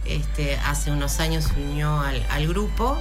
[0.05, 2.97] Este, hace unos años se unió al, al grupo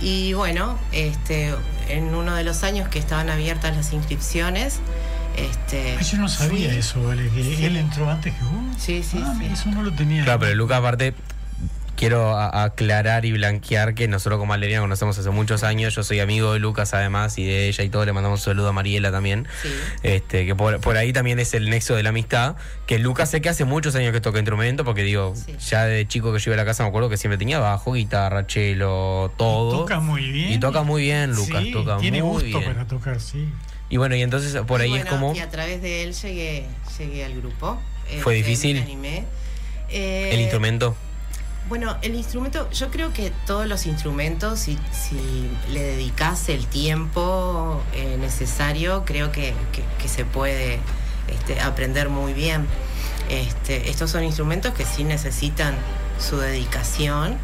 [0.00, 1.54] y bueno, este,
[1.88, 4.80] en uno de los años que estaban abiertas las inscripciones,
[5.36, 7.28] este, Ay, yo no sabía eso, ¿vale?
[7.30, 7.64] Que Sí.
[7.64, 8.76] él entró antes que vos.
[8.78, 9.46] Sí, sí, Ah, sí.
[9.46, 10.24] Eso no lo tenía.
[10.24, 11.14] Claro, pero Luca, aparte,
[12.02, 15.94] quiero aclarar y blanquear que nosotros con Valeria nos conocemos hace muchos años.
[15.94, 18.04] Yo soy amigo de Lucas, además, y de ella y todo.
[18.04, 19.46] Le mandamos un saludo a Mariela también.
[20.02, 22.56] Este, que por, por ahí también es el nexo de la amistad.
[22.88, 25.32] Que Lucas sé que hace muchos años que toca instrumento, porque digo,
[25.68, 27.92] ya de chico que yo iba a la casa me acuerdo que siempre tenía bajo,
[27.92, 29.78] guitarra, cello, todo.
[29.82, 30.50] Toca muy bien.
[30.54, 31.62] Y toca muy bien, Lucas.
[31.62, 32.72] Sí, toca tiene muy gusto bien.
[32.72, 33.48] para tocar, sí.
[33.90, 35.36] Y bueno, y entonces por Y ahí es como.
[35.36, 36.64] Y a través de él llegué,
[36.98, 37.80] llegué al grupo.
[38.22, 38.76] ¿Fue Este, difícil?
[38.78, 39.24] me animé.
[39.88, 40.96] Eh, El instrumento.
[41.68, 47.80] Bueno, el instrumento, yo creo que todos los instrumentos, si, si le dedicas el tiempo
[47.94, 50.80] eh, necesario, creo que, que- que se puede
[51.28, 52.66] este, aprender muy bien.
[53.30, 55.74] Este, estos son instrumentos que sí necesitan
[56.18, 57.38] su dedicación.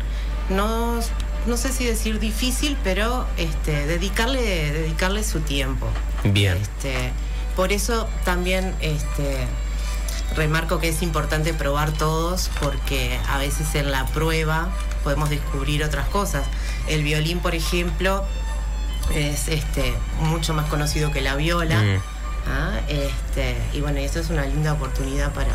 [0.50, 0.98] No,
[1.46, 5.86] no sé si decir difícil, pero este, dedicarle, dedicarle su tiempo.
[6.24, 6.56] Bien.
[6.58, 7.12] Este,
[7.56, 9.38] por eso también este,
[10.34, 14.70] remarco que es importante probar todos porque a veces en la prueba
[15.02, 16.44] podemos descubrir otras cosas.
[16.88, 18.24] El violín, por ejemplo,
[19.14, 21.82] es este, mucho más conocido que la viola.
[21.82, 22.00] Mm.
[22.48, 22.80] ¿ah?
[22.88, 25.52] Este, y bueno, y esto es una linda oportunidad para,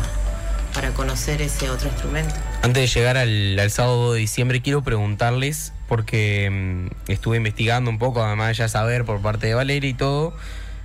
[0.72, 2.34] para conocer ese otro instrumento.
[2.62, 7.98] Antes de llegar al, al sábado de diciembre, quiero preguntarles, porque mm, estuve investigando un
[7.98, 10.34] poco, además de ya saber por parte de Valeria y todo,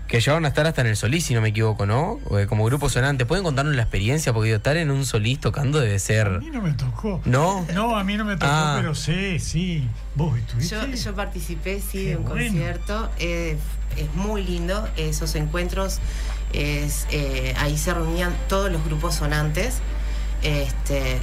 [0.09, 2.19] que llegaron a estar hasta en el Solís, si no me equivoco, ¿no?
[2.37, 3.25] Eh, Como grupo sonante.
[3.27, 4.33] ¿Pueden contarnos la experiencia?
[4.33, 6.39] Porque digo, estar en un Solís tocando debe A ser.
[6.41, 7.21] mí no me tocó.
[7.25, 7.65] ¿No?
[7.73, 8.77] No, a mí no me tocó, Ah.
[8.81, 9.87] pero sí, sí.
[10.15, 10.75] ¿Vos estuviste?
[10.75, 12.43] Yo, yo participé, sí, Qué de un bueno.
[12.43, 13.09] concierto.
[13.19, 13.55] eh,
[13.97, 14.87] es muy lindo.
[14.97, 15.99] Esos encuentros,
[16.53, 19.75] es, eh, ahí se reunían todos los grupos sonantes.
[20.41, 21.19] Este,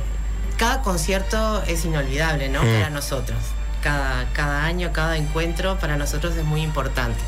[0.59, 2.63] cada concierto es inolvidable, ¿no?
[2.63, 2.67] Mm.
[2.67, 3.39] Para nosotros.
[3.83, 7.19] Cada, cada año, cada encuentro para nosotros es muy importante.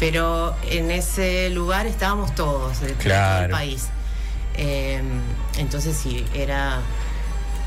[0.00, 3.88] Pero en ese lugar estábamos todos, de todo el país.
[4.56, 5.00] Eh,
[5.58, 6.80] entonces sí, era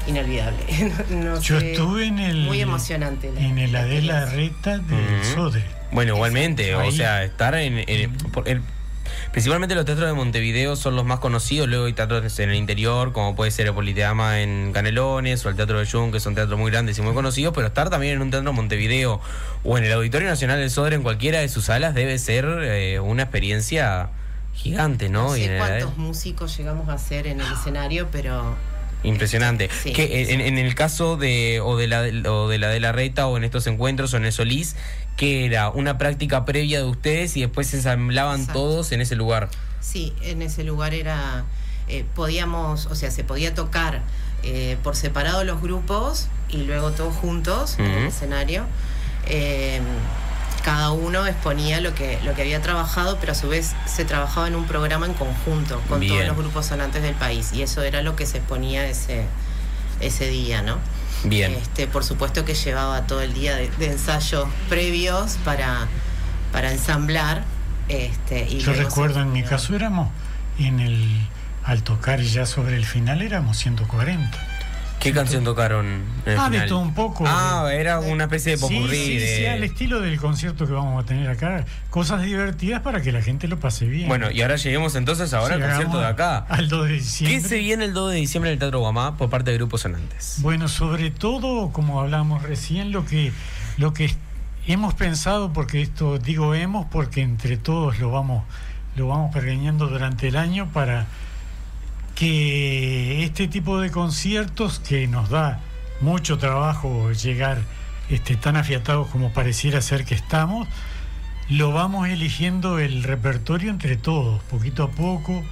[0.07, 0.57] inolvidable.
[1.09, 2.37] No- no Yo sé, estuve en el.
[2.45, 3.31] Muy emocionante.
[3.31, 4.25] la- En el la Adela.
[4.25, 5.33] Reta de Ujú.
[5.35, 5.63] Sodre.
[5.91, 6.91] Bueno, igualmente, o Ahí.
[6.91, 7.83] sea, estar en.
[7.87, 8.61] en- por- el-
[9.31, 13.11] principalmente los teatros de Montevideo son los más conocidos, luego hay teatros en el interior,
[13.13, 16.57] como puede ser el Politeama en Canelones o el Teatro de Jung, que son teatros
[16.59, 19.19] muy grandes y muy conocidos, pero estar también en un teatro de Montevideo
[19.63, 22.99] o en el Auditorio Nacional del Sodre, en cualquiera de sus salas, debe ser eh,
[22.99, 24.09] una experiencia
[24.53, 25.29] gigante, ¿no?
[25.29, 28.55] No Y el- cuántos músicos llegamos a hacer en el escenario, pero
[29.03, 29.69] Impresionante.
[29.83, 30.33] Sí, que sí.
[30.33, 32.01] en, en el caso de o de la
[32.31, 34.75] o de la de la reta o en estos encuentros o en el Solís,
[35.17, 38.59] que era una práctica previa de ustedes y después se ensamblaban Exacto.
[38.59, 39.49] todos en ese lugar.
[39.81, 41.43] Sí, en ese lugar era,
[41.87, 44.03] eh, podíamos, o sea, se podía tocar
[44.43, 48.63] eh, por separado los grupos y luego todos juntos en el escenario.
[49.25, 49.81] Eh,
[50.63, 54.47] cada uno exponía lo que, lo que había trabajado, pero a su vez se trabajaba
[54.47, 56.13] en un programa en conjunto con Bien.
[56.13, 59.25] todos los grupos sonantes del país y eso era lo que se exponía ese,
[59.99, 60.77] ese día, ¿no?
[61.23, 61.53] Bien.
[61.53, 65.87] Este, por supuesto que llevaba todo el día de, de ensayos previos para,
[66.51, 67.43] para ensamblar.
[67.89, 70.09] Este, y Yo recuerdo en mi caso éramos
[70.59, 71.27] en el
[71.63, 74.46] al tocar ya sobre el final éramos 140.
[74.99, 77.23] ¿Qué canción tocaron en el Ah, de todo un poco.
[77.27, 80.73] Ah, era una especie de Sí, popurrí sí, de- sí, al estilo del concierto que
[80.73, 81.63] vamos a tener acá.
[81.89, 84.07] Cosas divertidas para que la gente lo pase bien.
[84.07, 86.39] Bueno, y ahora lleguemos entonces ahora al concierto de acá.
[86.49, 87.39] Al 2 de ¿Qué diciembre.
[87.41, 90.37] se viene el 2 de diciembre en el Teatro Guamá por parte de Grupos Sonantes?
[90.41, 93.31] Bueno, sobre todo, como hablamos recién, lo que,
[93.77, 94.13] lo que
[94.65, 98.43] hemos pensado, porque esto digo hemos, porque entre todos lo vamos,
[98.95, 101.05] lo vamos pergeñando durante el año para
[102.17, 105.59] que este tipo de conciertos que nos da
[106.01, 107.59] mucho trabajo llegar
[108.09, 110.67] este, tan afiatados como pareciera ser que estamos,
[111.47, 115.43] lo vamos eligiendo el repertorio entre todos, poquito a poco.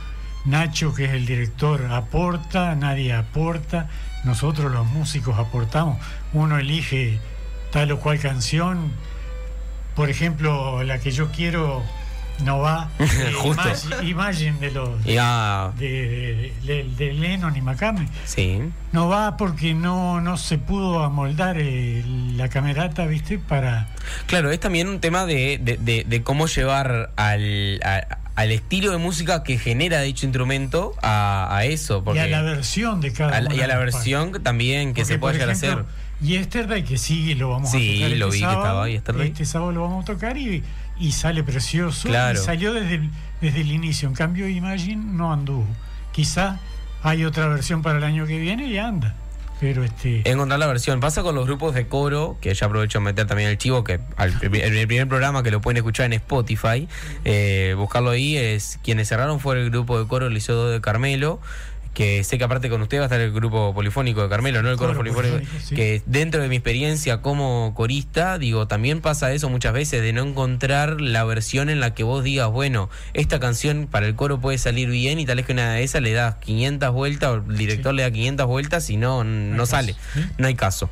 [0.46, 3.90] Nacho, que es el director, aporta, nadie aporta,
[4.24, 6.00] nosotros los músicos aportamos,
[6.34, 7.20] uno elige
[7.72, 8.92] tal o cual canción,
[9.96, 11.84] por ejemplo, la que yo quiero
[12.44, 13.62] no va, eh, Justo.
[13.64, 18.08] Imagine, Imagine de los Ya, de, de- de- Lennon y McCartney.
[18.26, 18.60] sí.
[18.92, 22.04] No va porque no, no se pudo amoldar eh,
[22.36, 23.38] la camerata, ¿viste?
[23.40, 23.88] Para...
[24.28, 29.44] Claro, es también un tema de, de- cómo llevar al, a- al estilo de música
[29.44, 32.04] que genera dicho instrumento a, a eso.
[32.04, 35.02] Porque y a la versión de cada a la- y a la versión también que
[35.02, 35.86] Porque, se puede por llegar a hacer.
[36.22, 38.18] Yesterday, que sigue, lo vamos Sí, a tocar.
[38.18, 39.28] lo este vi que estaba Yesterday.
[39.28, 40.64] Este sábado lo vamos a tocar y,
[41.00, 42.08] y sale precioso.
[42.08, 42.40] Claro.
[42.40, 43.10] Y salió desde el,
[43.42, 44.08] desde el inicio.
[44.08, 45.68] En cambio, Imagine no anduvo.
[46.12, 46.60] Quizá
[47.04, 49.16] hay otra versión para el año que viene y anda.
[49.60, 50.30] Pero este.
[50.30, 51.00] Encontrar la versión.
[51.00, 54.00] Pasa con los grupos de coro, que ya aprovecho de meter también el chivo, que
[54.18, 56.88] al, el primer programa que lo pueden escuchar en Spotify,
[57.24, 61.40] eh, buscarlo ahí, es quienes cerraron fue el grupo de coro Liceo de Carmelo.
[61.96, 64.70] Que sé que aparte con usted va a estar el grupo polifónico de Carmelo, ¿no?
[64.70, 65.36] El coro, Coro polifónico.
[65.38, 65.76] polifónico, sí.
[65.76, 70.22] Que dentro de mi experiencia como corista, digo, también pasa eso muchas veces, de no
[70.24, 74.58] encontrar la versión en la que vos digas, bueno, esta canción para el coro puede
[74.58, 77.58] salir bien y tal vez que una de esas le das 500 vueltas, o el
[77.58, 79.96] director le da 500 vueltas y no, no sale.
[80.38, 80.90] No hay caso.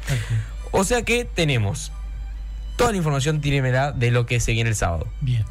[0.72, 1.92] O sea que tenemos
[2.78, 5.06] toda la información, tírenmela de lo que se viene el sábado.
[5.20, 5.44] Bien.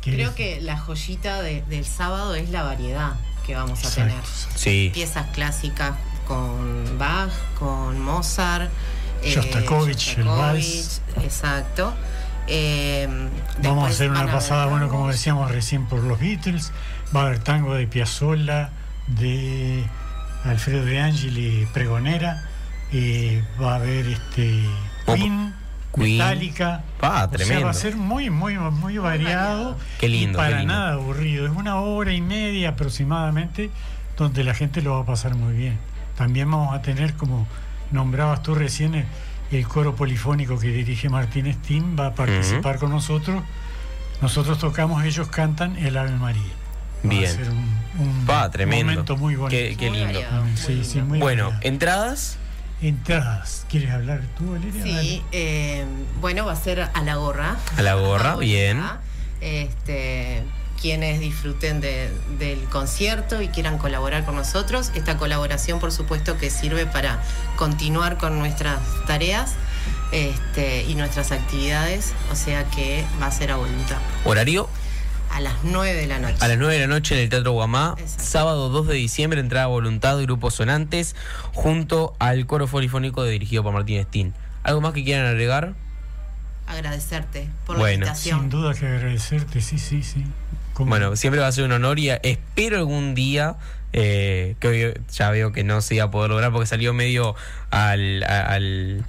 [0.00, 3.12] Creo que la joyita de- del sábado es la variedad
[3.46, 4.10] que vamos a Exacto.
[4.12, 4.24] tener.
[4.56, 4.90] Sí.
[4.94, 5.92] Piezas clásicas
[6.26, 8.70] con Bach, con Mozart,
[9.22, 11.02] eh, Shostakovich, el vals.
[11.22, 11.94] Exacto.
[12.46, 13.08] Eh,
[13.62, 16.72] Vamos a hacer una pasada, bueno, como decíamos recién, por los Beatles.
[17.14, 18.70] Va a haber tango de Piazzolla,
[19.06, 19.84] de
[20.44, 22.44] Alfredo de Angeli, Pregonera.
[22.92, 24.62] eh, va a haber este
[25.06, 25.54] Queen,
[25.94, 26.18] Queen.
[26.18, 26.82] Metallica.
[27.00, 27.64] Ah, O sea, tremendo.
[27.66, 29.76] va a ser muy, muy, muy variado.
[29.98, 30.74] Qué lindo, Y para qué lindo.
[30.74, 31.46] nada aburrido.
[31.46, 33.70] Es una hora y media aproximadamente
[34.16, 35.78] donde la gente lo va a pasar muy bien.
[36.16, 37.46] También vamos a tener, como
[37.90, 39.04] nombrabas tú recién, el,
[39.50, 43.42] el coro polifónico que dirige Martínez Tim va a participar con nosotros.
[44.22, 46.42] Nosotros tocamos, ellos cantan el Ave María.
[47.04, 47.24] Va Bien.
[47.24, 48.92] a ser un, un tremendo.
[48.92, 49.76] momento muy bonito.
[49.78, 50.20] Qué, lindo.
[50.54, 51.66] Sí, sí, muy Bueno, variado.
[51.68, 52.38] entradas.
[52.88, 53.66] Entradas.
[53.68, 54.82] ¿Quieres hablar tú, Valeria?
[54.82, 55.84] Sí, eh,
[56.20, 57.56] bueno, va a ser a la gorra.
[57.76, 58.82] A la gorra, bien.
[59.40, 60.42] Este,
[60.80, 64.90] quienes disfruten de- del concierto y quieran colaborar con nosotros.
[64.94, 67.22] Esta colaboración, por supuesto, que sirve para
[67.56, 69.52] continuar con nuestras tareas
[70.12, 72.12] este, y nuestras actividades.
[72.32, 73.98] O sea que va a ser a voluntad.
[74.24, 74.68] Horario
[75.34, 76.36] A las 9 de la noche.
[76.40, 77.96] a las 9 de la noche en el Teatro Guamá.
[78.06, 81.16] Sábado 2 de diciembre, entrada voluntad de grupos sonantes
[81.52, 84.32] junto al coro polifónico dirigido por Martín Steen.
[84.62, 85.74] ¿Algo más que quieran agregar?
[86.68, 87.88] Agradecerte por Bueno.
[87.88, 88.40] la invitación.
[88.42, 90.24] Sin duda que agradecerte, sí, sí, sí.
[90.78, 93.56] Bueno, siempre va a ser un honor y espero algún día,
[93.92, 97.34] eh, que hoy ya veo que no se iba a poder lograr porque salió medio
[97.70, 99.04] al, al-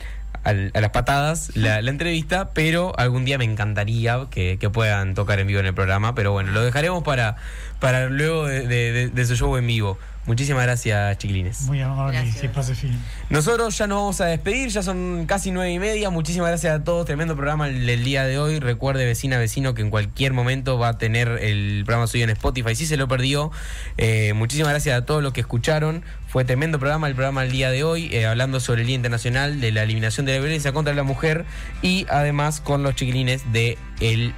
[0.45, 5.13] al- a las patadas la, la entrevista, pero algún día me encantaría que, que puedan
[5.15, 7.35] tocar en vivo en el programa, pero bueno, lo dejaremos para,
[7.79, 9.97] para luego de, de- de- de su show en vivo.
[10.27, 11.61] Muchísimas gracias, chiquilines.
[11.67, 12.99] Muy amable, que pase fin.
[13.29, 16.09] Nosotros ya nos vamos a despedir, ya son casi nueve y media.
[16.09, 17.05] Muchísimas gracias a todos.
[17.05, 18.59] Tremendo programa el del día de hoy.
[18.59, 22.73] Recuerde, vecina, vecino, que en cualquier momento va a tener el programa suyo en Spotify.
[22.73, 23.51] Si se lo perdió,
[23.97, 26.03] eh, muchísimas gracias a todos los que escucharon.
[26.35, 29.61] Fue tremendo programa el programa el día de hoy, eh, hablando sobre el Día Internacional
[29.61, 31.45] de la Eliminación de la Violencia contra la Mujer
[31.81, 34.33] y además con los chiquilines de el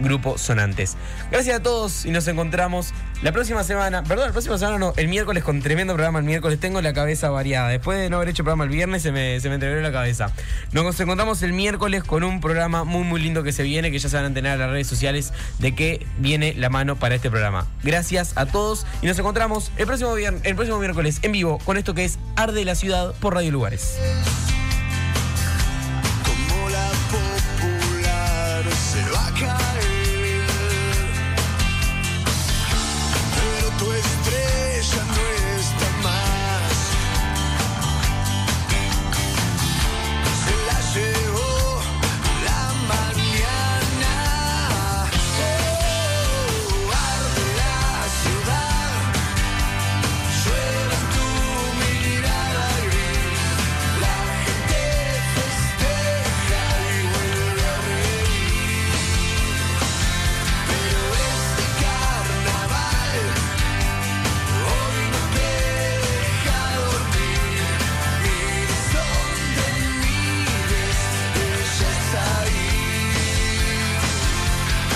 [0.00, 0.96] Grupo Sonantes.
[1.30, 2.92] Gracias a todos y nos encontramos
[3.22, 4.02] la próxima semana.
[4.02, 6.18] Perdón, la próxima semana no, el miércoles con tremendo programa.
[6.18, 7.68] El miércoles tengo la cabeza variada.
[7.68, 10.32] Después de no haber hecho programa el viernes, se me, se me la cabeza.
[10.72, 14.08] Nos encontramos el miércoles con un programa muy, muy lindo que se viene, que ya
[14.08, 17.30] se van a enterar en las redes sociales de que viene la mano para este
[17.30, 17.66] programa.
[17.82, 21.76] Gracias a todos y nos encontramos el próximo, viernes, el próximo miércoles en vivo con
[21.76, 23.98] esto que es Arde la Ciudad por Radio Lugares.